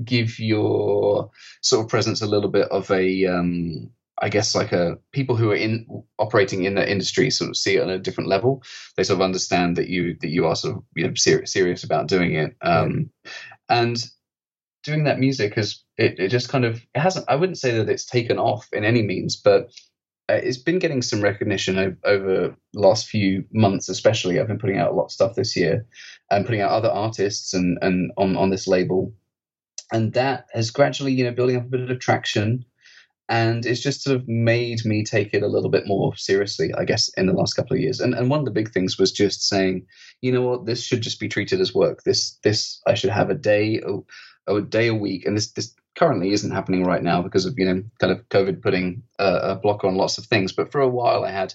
[0.04, 1.32] give your
[1.62, 3.90] sort of presence a little bit of a um,
[4.22, 7.78] I guess like a people who are in operating in the industry sort of see
[7.78, 8.62] it on a different level.
[8.96, 11.84] They sort of understand that you that you are sort of you know ser- serious
[11.84, 12.56] about doing it.
[12.62, 13.10] Um,
[13.70, 13.98] and
[14.84, 17.26] doing that music has it, it just kind of it hasn't.
[17.28, 19.72] I wouldn't say that it's taken off in any means, but
[20.30, 24.40] Uh, it's been getting some recognition over, over the last few months, especially.
[24.40, 25.86] I've been putting out a lot of stuff this year
[26.30, 29.14] and putting out other artists and, and on, on this label.
[29.92, 32.66] And that has gradually, you know, building up a bit of traction.
[33.30, 36.86] And it's just sort of made me take it a little bit more seriously, I
[36.86, 38.00] guess, in the last couple of years.
[38.00, 39.86] And and one of the big things was just saying,
[40.22, 42.04] you know what, this should just be treated as work.
[42.04, 45.74] This this I should have a day a, a day a week, and this this
[45.98, 49.84] currently isn't happening right now because of you know kind of COVID putting a block
[49.84, 50.54] on lots of things.
[50.54, 51.54] But for a while, I had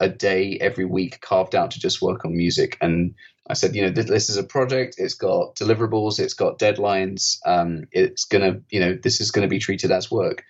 [0.00, 3.14] a day every week carved out to just work on music, and
[3.48, 4.96] I said, you know, this, this is a project.
[4.98, 6.18] It's got deliverables.
[6.18, 7.38] It's got deadlines.
[7.46, 10.44] Um, it's gonna, you know, this is gonna be treated as work.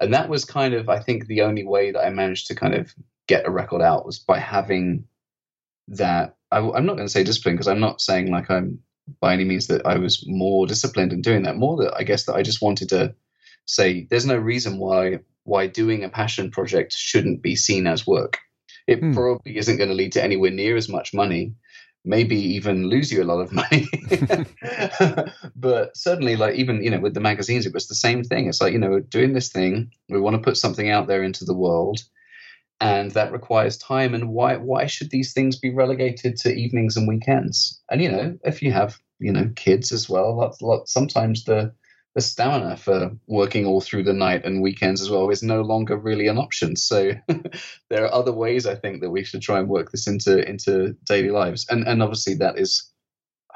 [0.00, 2.74] And that was kind of, I think, the only way that I managed to kind
[2.74, 2.94] of
[3.26, 5.04] get a record out was by having
[5.88, 6.36] that.
[6.50, 8.80] I, I'm not going to say discipline because I'm not saying like I'm
[9.20, 11.56] by any means that I was more disciplined in doing that.
[11.56, 13.14] More that I guess that I just wanted to
[13.66, 18.38] say there's no reason why why doing a passion project shouldn't be seen as work.
[18.86, 19.12] It hmm.
[19.12, 21.54] probably isn't going to lead to anywhere near as much money,
[22.04, 23.88] maybe even lose you a lot of money.
[25.56, 28.48] but certainly, like even you know with the magazines, it was the same thing.
[28.48, 31.44] It's like you know doing this thing, we want to put something out there into
[31.44, 32.00] the world
[32.80, 37.08] and that requires time and why why should these things be relegated to evenings and
[37.08, 37.80] weekends?
[37.90, 41.72] And you know if you have you know kids as well that's lot sometimes the
[42.14, 45.96] the stamina for working all through the night and weekends as well is no longer
[45.96, 46.74] really an option.
[46.74, 47.12] So
[47.90, 50.96] there are other ways i think that we should try and work this into into
[51.04, 51.66] daily lives.
[51.68, 52.90] And and obviously that is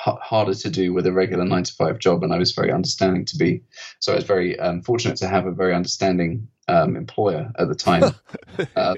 [0.06, 2.72] h- harder to do with a regular 9 to 5 job and i was very
[2.72, 3.62] understanding to be
[4.00, 7.74] so i was very um, fortunate to have a very understanding um, employer at the
[7.74, 8.02] time.
[8.76, 8.96] um,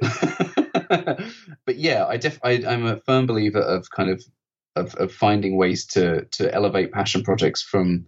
[1.66, 4.22] but yeah, I, def- I am a firm believer of kind of,
[4.77, 8.07] of, of finding ways to to elevate passion projects from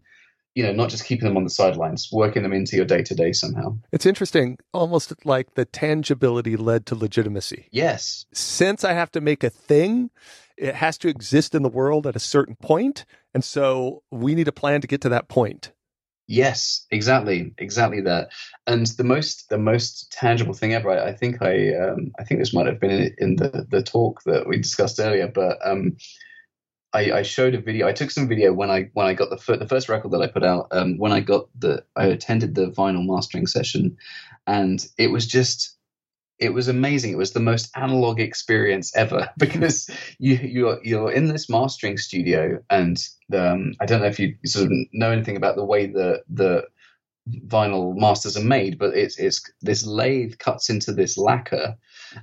[0.57, 3.15] you know, not just keeping them on the sidelines, working them into your day to
[3.15, 3.77] day somehow.
[3.93, 7.69] It's interesting, almost like the tangibility led to legitimacy.
[7.71, 8.25] Yes.
[8.33, 10.09] Since I have to make a thing,
[10.57, 13.05] it has to exist in the world at a certain point,
[13.35, 15.73] and so we need a plan to get to that point.
[16.29, 18.33] Yes, exactly, exactly that.
[18.67, 20.91] And the most the most tangible thing ever.
[20.91, 23.83] I, I think I um, I think this might have been in, in, the the
[23.83, 25.97] talk that we discussed earlier, but um,
[26.93, 27.87] I, I, showed a video.
[27.87, 30.23] I took some video when I when I got the fir- the first record that
[30.23, 30.67] I put out.
[30.73, 33.97] Um, when I got the I attended the vinyl mastering session,
[34.49, 35.76] and it was just
[36.39, 37.13] it was amazing.
[37.13, 42.59] It was the most analog experience ever because you you're you're in this mastering studio,
[42.71, 42.97] and
[43.35, 46.65] um, I don't know if you sort of know anything about the way the the
[47.47, 51.77] vinyl masters are made, but it's it's this lathe cuts into this lacquer,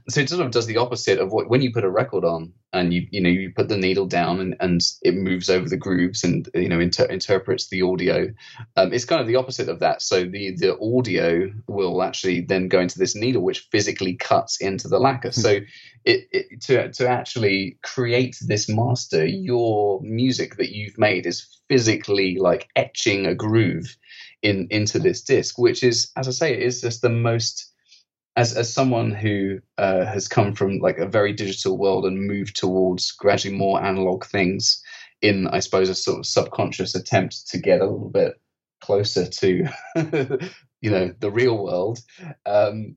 [0.10, 2.54] so it sort of does the opposite of what when you put a record on
[2.74, 5.78] and you you know you put the needle down and, and it moves over the
[5.78, 8.28] grooves and you know inter- interprets the audio.
[8.76, 10.02] Um, it's kind of the opposite of that.
[10.02, 14.88] So the the audio will actually then go into this needle which physically cuts into
[14.88, 15.32] the lacquer.
[15.32, 15.66] So hmm.
[16.04, 19.44] it, it to to actually create this master, hmm.
[19.44, 23.96] your music that you've made is physically like etching a groove
[24.42, 25.04] in into hmm.
[25.04, 27.73] this disc, which is as I say, is just the most
[28.36, 32.56] as as someone who uh, has come from like a very digital world and moved
[32.56, 34.82] towards gradually more analog things
[35.22, 38.40] in I suppose a sort of subconscious attempt to get a little bit
[38.82, 39.66] closer to
[40.82, 42.00] you know the real world
[42.46, 42.96] um,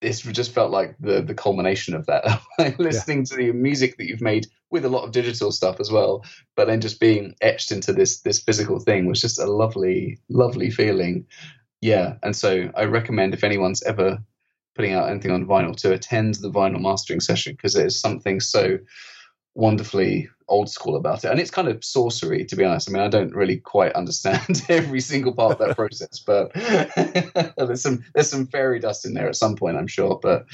[0.00, 3.24] this just felt like the the culmination of that like listening yeah.
[3.24, 6.24] to the music that you've made with a lot of digital stuff as well
[6.56, 10.70] but then just being etched into this this physical thing was just a lovely lovely
[10.70, 11.26] feeling
[11.80, 14.18] yeah and so i recommend if anyone's ever
[14.78, 18.78] putting out anything on vinyl to attend the vinyl mastering session because is something so
[19.56, 21.32] wonderfully old school about it.
[21.32, 22.88] And it's kind of sorcery to be honest.
[22.88, 26.54] I mean i don't really quite understand every single part of that process but
[27.56, 30.46] there's some there's some fairy dust in there at some point i'm sure but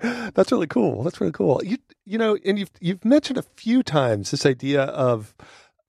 [0.34, 1.02] that's really cool.
[1.02, 1.60] That's really cool.
[1.64, 5.34] You you know and you've you've mentioned a few times this idea of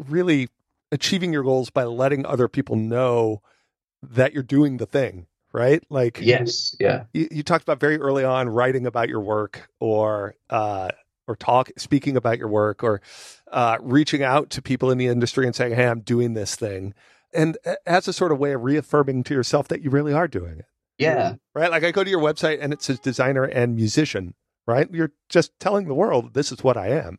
[0.03, 0.49] really
[0.91, 3.43] achieving your goals by letting other people know
[4.01, 5.83] that you're doing the thing right?
[5.89, 7.05] Like, yes, yeah.
[7.13, 10.89] You, you, talked about very early on writing about your work or, uh,
[11.27, 13.01] or talk, speaking about your work or
[13.51, 16.93] uh, reaching out to people in the industry and saying, Hey, I'm doing this thing.
[17.33, 20.59] And as a sort of way of reaffirming to yourself that you really are doing
[20.59, 20.65] it.
[20.97, 21.35] Yeah.
[21.53, 21.71] Right.
[21.71, 24.33] Like I go to your website and it says designer and musician,
[24.67, 24.87] right?
[24.91, 27.17] You're just telling the world this is what I am.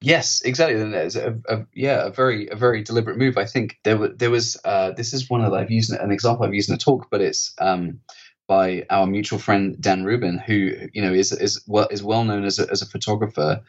[0.00, 0.80] Yes, exactly.
[0.80, 3.36] And it's a, a, yeah, a very a very deliberate move.
[3.36, 6.46] I think there was there was uh, this is one that I've used an example
[6.46, 8.00] I've used in a talk, but it's um,
[8.46, 12.44] by our mutual friend Dan Rubin, who you know is is well is well known
[12.44, 13.60] as a, as a photographer,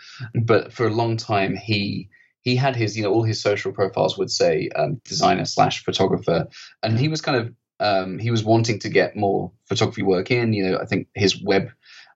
[0.43, 2.09] but for a long time he
[2.41, 6.47] he had his you know all his social profiles would say um, designer slash photographer,
[6.83, 10.53] and he was kind of um, he was wanting to get more photography work in.
[10.53, 11.71] You know, I think his web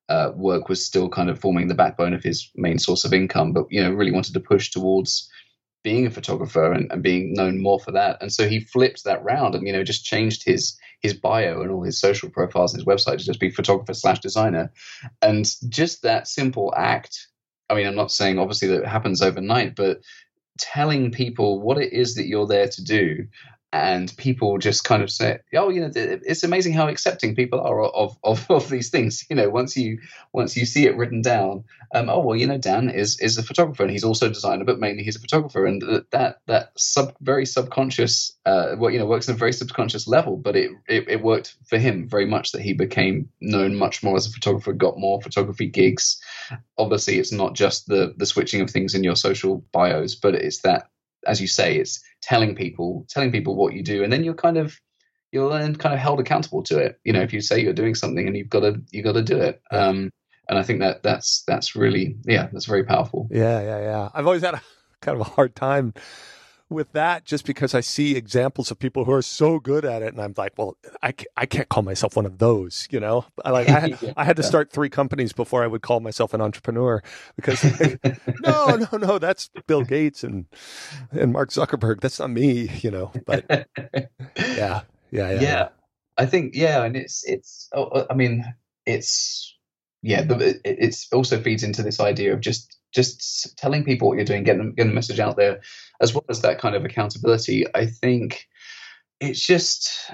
[0.10, 3.54] uh, work was still kind of forming the backbone of his main source of income,
[3.54, 5.30] but you know really wanted to push towards
[5.84, 8.18] being a photographer and, and, being known more for that.
[8.22, 11.72] And so he flipped that round and you know just changed his his bio and
[11.72, 14.72] all his social profiles and his website to just be photographer slash designer.
[15.22, 17.28] And just that simple act.
[17.70, 20.02] I mean, I'm not saying obviously that it happens overnight, but
[20.60, 23.26] telling people what it is that you're there to do
[23.74, 27.82] and people just kind of say, "Oh, you know, it's amazing how accepting people are
[27.84, 30.00] of, of, of these things." You know, once you
[30.32, 31.64] once you see it written down,
[31.94, 34.64] um, oh well, you know, Dan is is a photographer and he's also a designer,
[34.64, 39.08] but mainly he's a photographer, and that that sub very subconscious, uh, well, you know,
[39.08, 42.52] works on a very subconscious level, but it, it it worked for him very much
[42.52, 46.22] that he became known much more as a photographer, got more photography gigs.
[46.78, 50.62] Obviously, it's not just the the switching of things in your social bios, but it's
[50.62, 50.90] that
[51.26, 54.58] as you say, it's telling people telling people what you do, and then you're kind
[54.58, 54.78] of
[55.32, 57.00] you're then kind of held accountable to it.
[57.04, 59.24] You know, if you say you're doing something and you've got to you got to
[59.24, 59.62] do it.
[59.72, 60.12] Um,
[60.50, 63.28] and I think that that's that's really yeah, that's very powerful.
[63.32, 64.10] Yeah, yeah, yeah.
[64.14, 64.62] I've always had a
[65.02, 65.94] kind of a hard time
[66.74, 70.14] with that just because I see examples of people who are so good at it,
[70.14, 73.26] and I'm like, well, I can't, I can't call myself one of those, you know.
[73.46, 76.00] I like I had, yeah, I had to start three companies before I would call
[76.00, 77.02] myself an entrepreneur
[77.36, 77.64] because
[78.44, 80.46] no, no, no, that's Bill Gates and
[81.12, 82.02] and Mark Zuckerberg.
[82.02, 83.12] That's not me, you know.
[83.26, 83.46] But
[84.38, 85.42] yeah, yeah, yeah.
[85.42, 85.70] Yeah,
[86.18, 87.70] I think yeah, and it's it's.
[87.74, 88.44] Oh, oh, I mean,
[88.86, 89.56] it's
[90.02, 90.24] yeah.
[90.24, 94.44] The, it also feeds into this idea of just just telling people what you're doing,
[94.44, 95.62] getting getting the message out there
[96.02, 98.48] as well as that kind of accountability, I think
[99.20, 100.12] it's just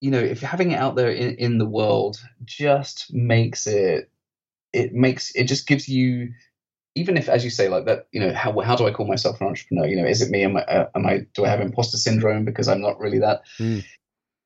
[0.00, 4.10] you know if you're having it out there in, in the world just makes it
[4.72, 6.32] it makes it just gives you
[6.96, 9.40] even if, as you say, like that, you know, how how do I call myself
[9.40, 9.86] an entrepreneur?
[9.86, 10.42] You know, is it me?
[10.42, 13.42] Am I, uh, am I do I have imposter syndrome because I'm not really that?
[13.60, 13.84] Mm.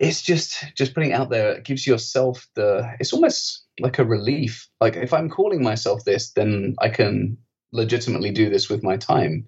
[0.01, 1.53] It's just just putting it out there.
[1.53, 2.97] It gives yourself the.
[3.01, 4.69] It's almost like a relief.
[4.81, 7.39] Like if I'm calling myself this, then I can
[7.73, 9.47] legitimately do this with my time.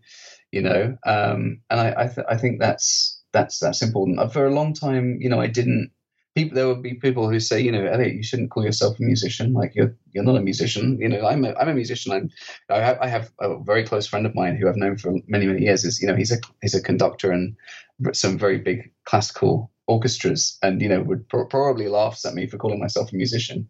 [0.53, 4.33] You know, um, and I I, th- I think that's that's that's important.
[4.33, 5.91] For a long time, you know, I didn't
[6.35, 9.03] people there would be people who say, you know, Elliot, you shouldn't call yourself a
[9.03, 9.55] musician.
[9.55, 10.99] Like you're you're not a musician.
[11.01, 12.13] You know, I'm a I'm a musician.
[12.13, 12.31] I'm
[12.69, 15.47] I have, I have a very close friend of mine who I've known for many
[15.47, 15.85] many years.
[15.85, 17.57] Is you know he's a he's a conductor and
[18.13, 22.59] some very big classical orchestras, and you know would pro- probably laughs at me for
[22.59, 23.69] calling myself a musician.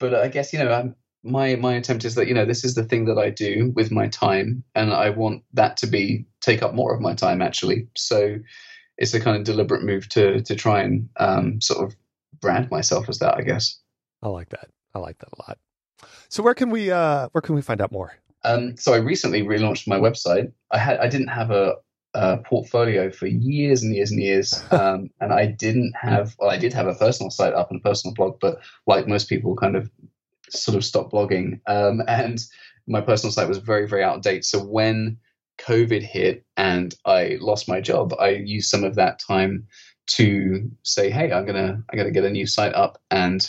[0.00, 2.74] But I guess you know I'm, my my attempt is that you know this is
[2.74, 6.62] the thing that I do with my time, and I want that to be take
[6.62, 7.88] up more of my time actually.
[7.96, 8.38] So
[8.96, 11.96] it's a kind of deliberate move to to try and um, sort of
[12.40, 13.36] brand myself as that.
[13.36, 13.78] I guess.
[14.22, 14.68] I like that.
[14.94, 15.58] I like that a lot.
[16.28, 18.12] So where can we uh, where can we find out more?
[18.44, 20.52] Um, so I recently relaunched my website.
[20.70, 21.74] I had I didn't have a,
[22.44, 26.34] portfolio for years and years and years, um, and I didn't have.
[26.38, 29.28] Well, I did have a personal site up and a personal blog, but like most
[29.28, 29.90] people, kind of
[30.50, 32.38] sort of stopped blogging, um, and
[32.86, 34.44] my personal site was very very out of date.
[34.44, 35.18] So when
[35.58, 39.66] COVID hit and I lost my job, I used some of that time
[40.16, 43.48] to say, "Hey, I'm gonna I gotta get a new site up and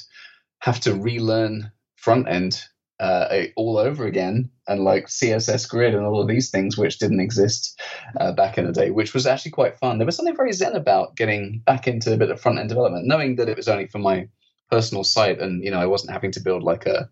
[0.60, 2.64] have to relearn front end
[3.00, 7.22] uh, all over again and like CSS grid and all of these things which didn't
[7.22, 7.80] exist
[8.20, 9.97] uh, back in the day, which was actually quite fun.
[9.97, 13.08] There was something very zen about getting back into a bit of front end development,
[13.08, 14.28] knowing that it was only for my
[14.70, 17.10] personal site and you know I wasn't having to build like a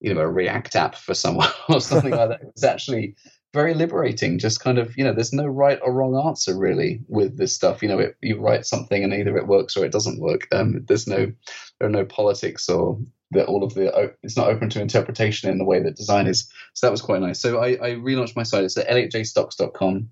[0.00, 2.42] you know a React app for someone or something like that.
[2.42, 3.14] It was actually
[3.52, 4.38] very liberating.
[4.38, 7.82] Just kind of, you know, there's no right or wrong answer really with this stuff.
[7.82, 10.48] You know, it, you write something and either it works or it doesn't work.
[10.52, 11.30] Um, there's no,
[11.78, 12.98] there are no politics or
[13.32, 16.48] that all of the, it's not open to interpretation in the way that design is.
[16.74, 17.40] So that was quite nice.
[17.40, 18.64] So I, I relaunched my site.
[18.64, 20.08] It's at elliotjaystocks.com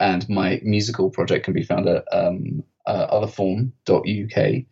[0.00, 4.64] and my musical project can be found at um, uh, otherform.uk.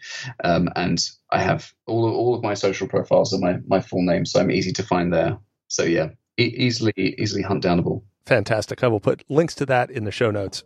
[0.44, 4.02] Um, and I have all of, all of my social profiles are my, my full
[4.02, 5.38] name, so I'm easy to find there.
[5.68, 8.02] So yeah, easily easily hunt downable.
[8.26, 8.84] Fantastic.
[8.84, 10.64] I will put links to that in the show notes.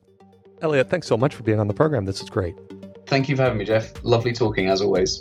[0.63, 2.05] Elliot, thanks so much for being on the program.
[2.05, 2.57] This is great.
[3.07, 3.93] Thank you for having me, Jeff.
[4.03, 5.21] Lovely talking as always.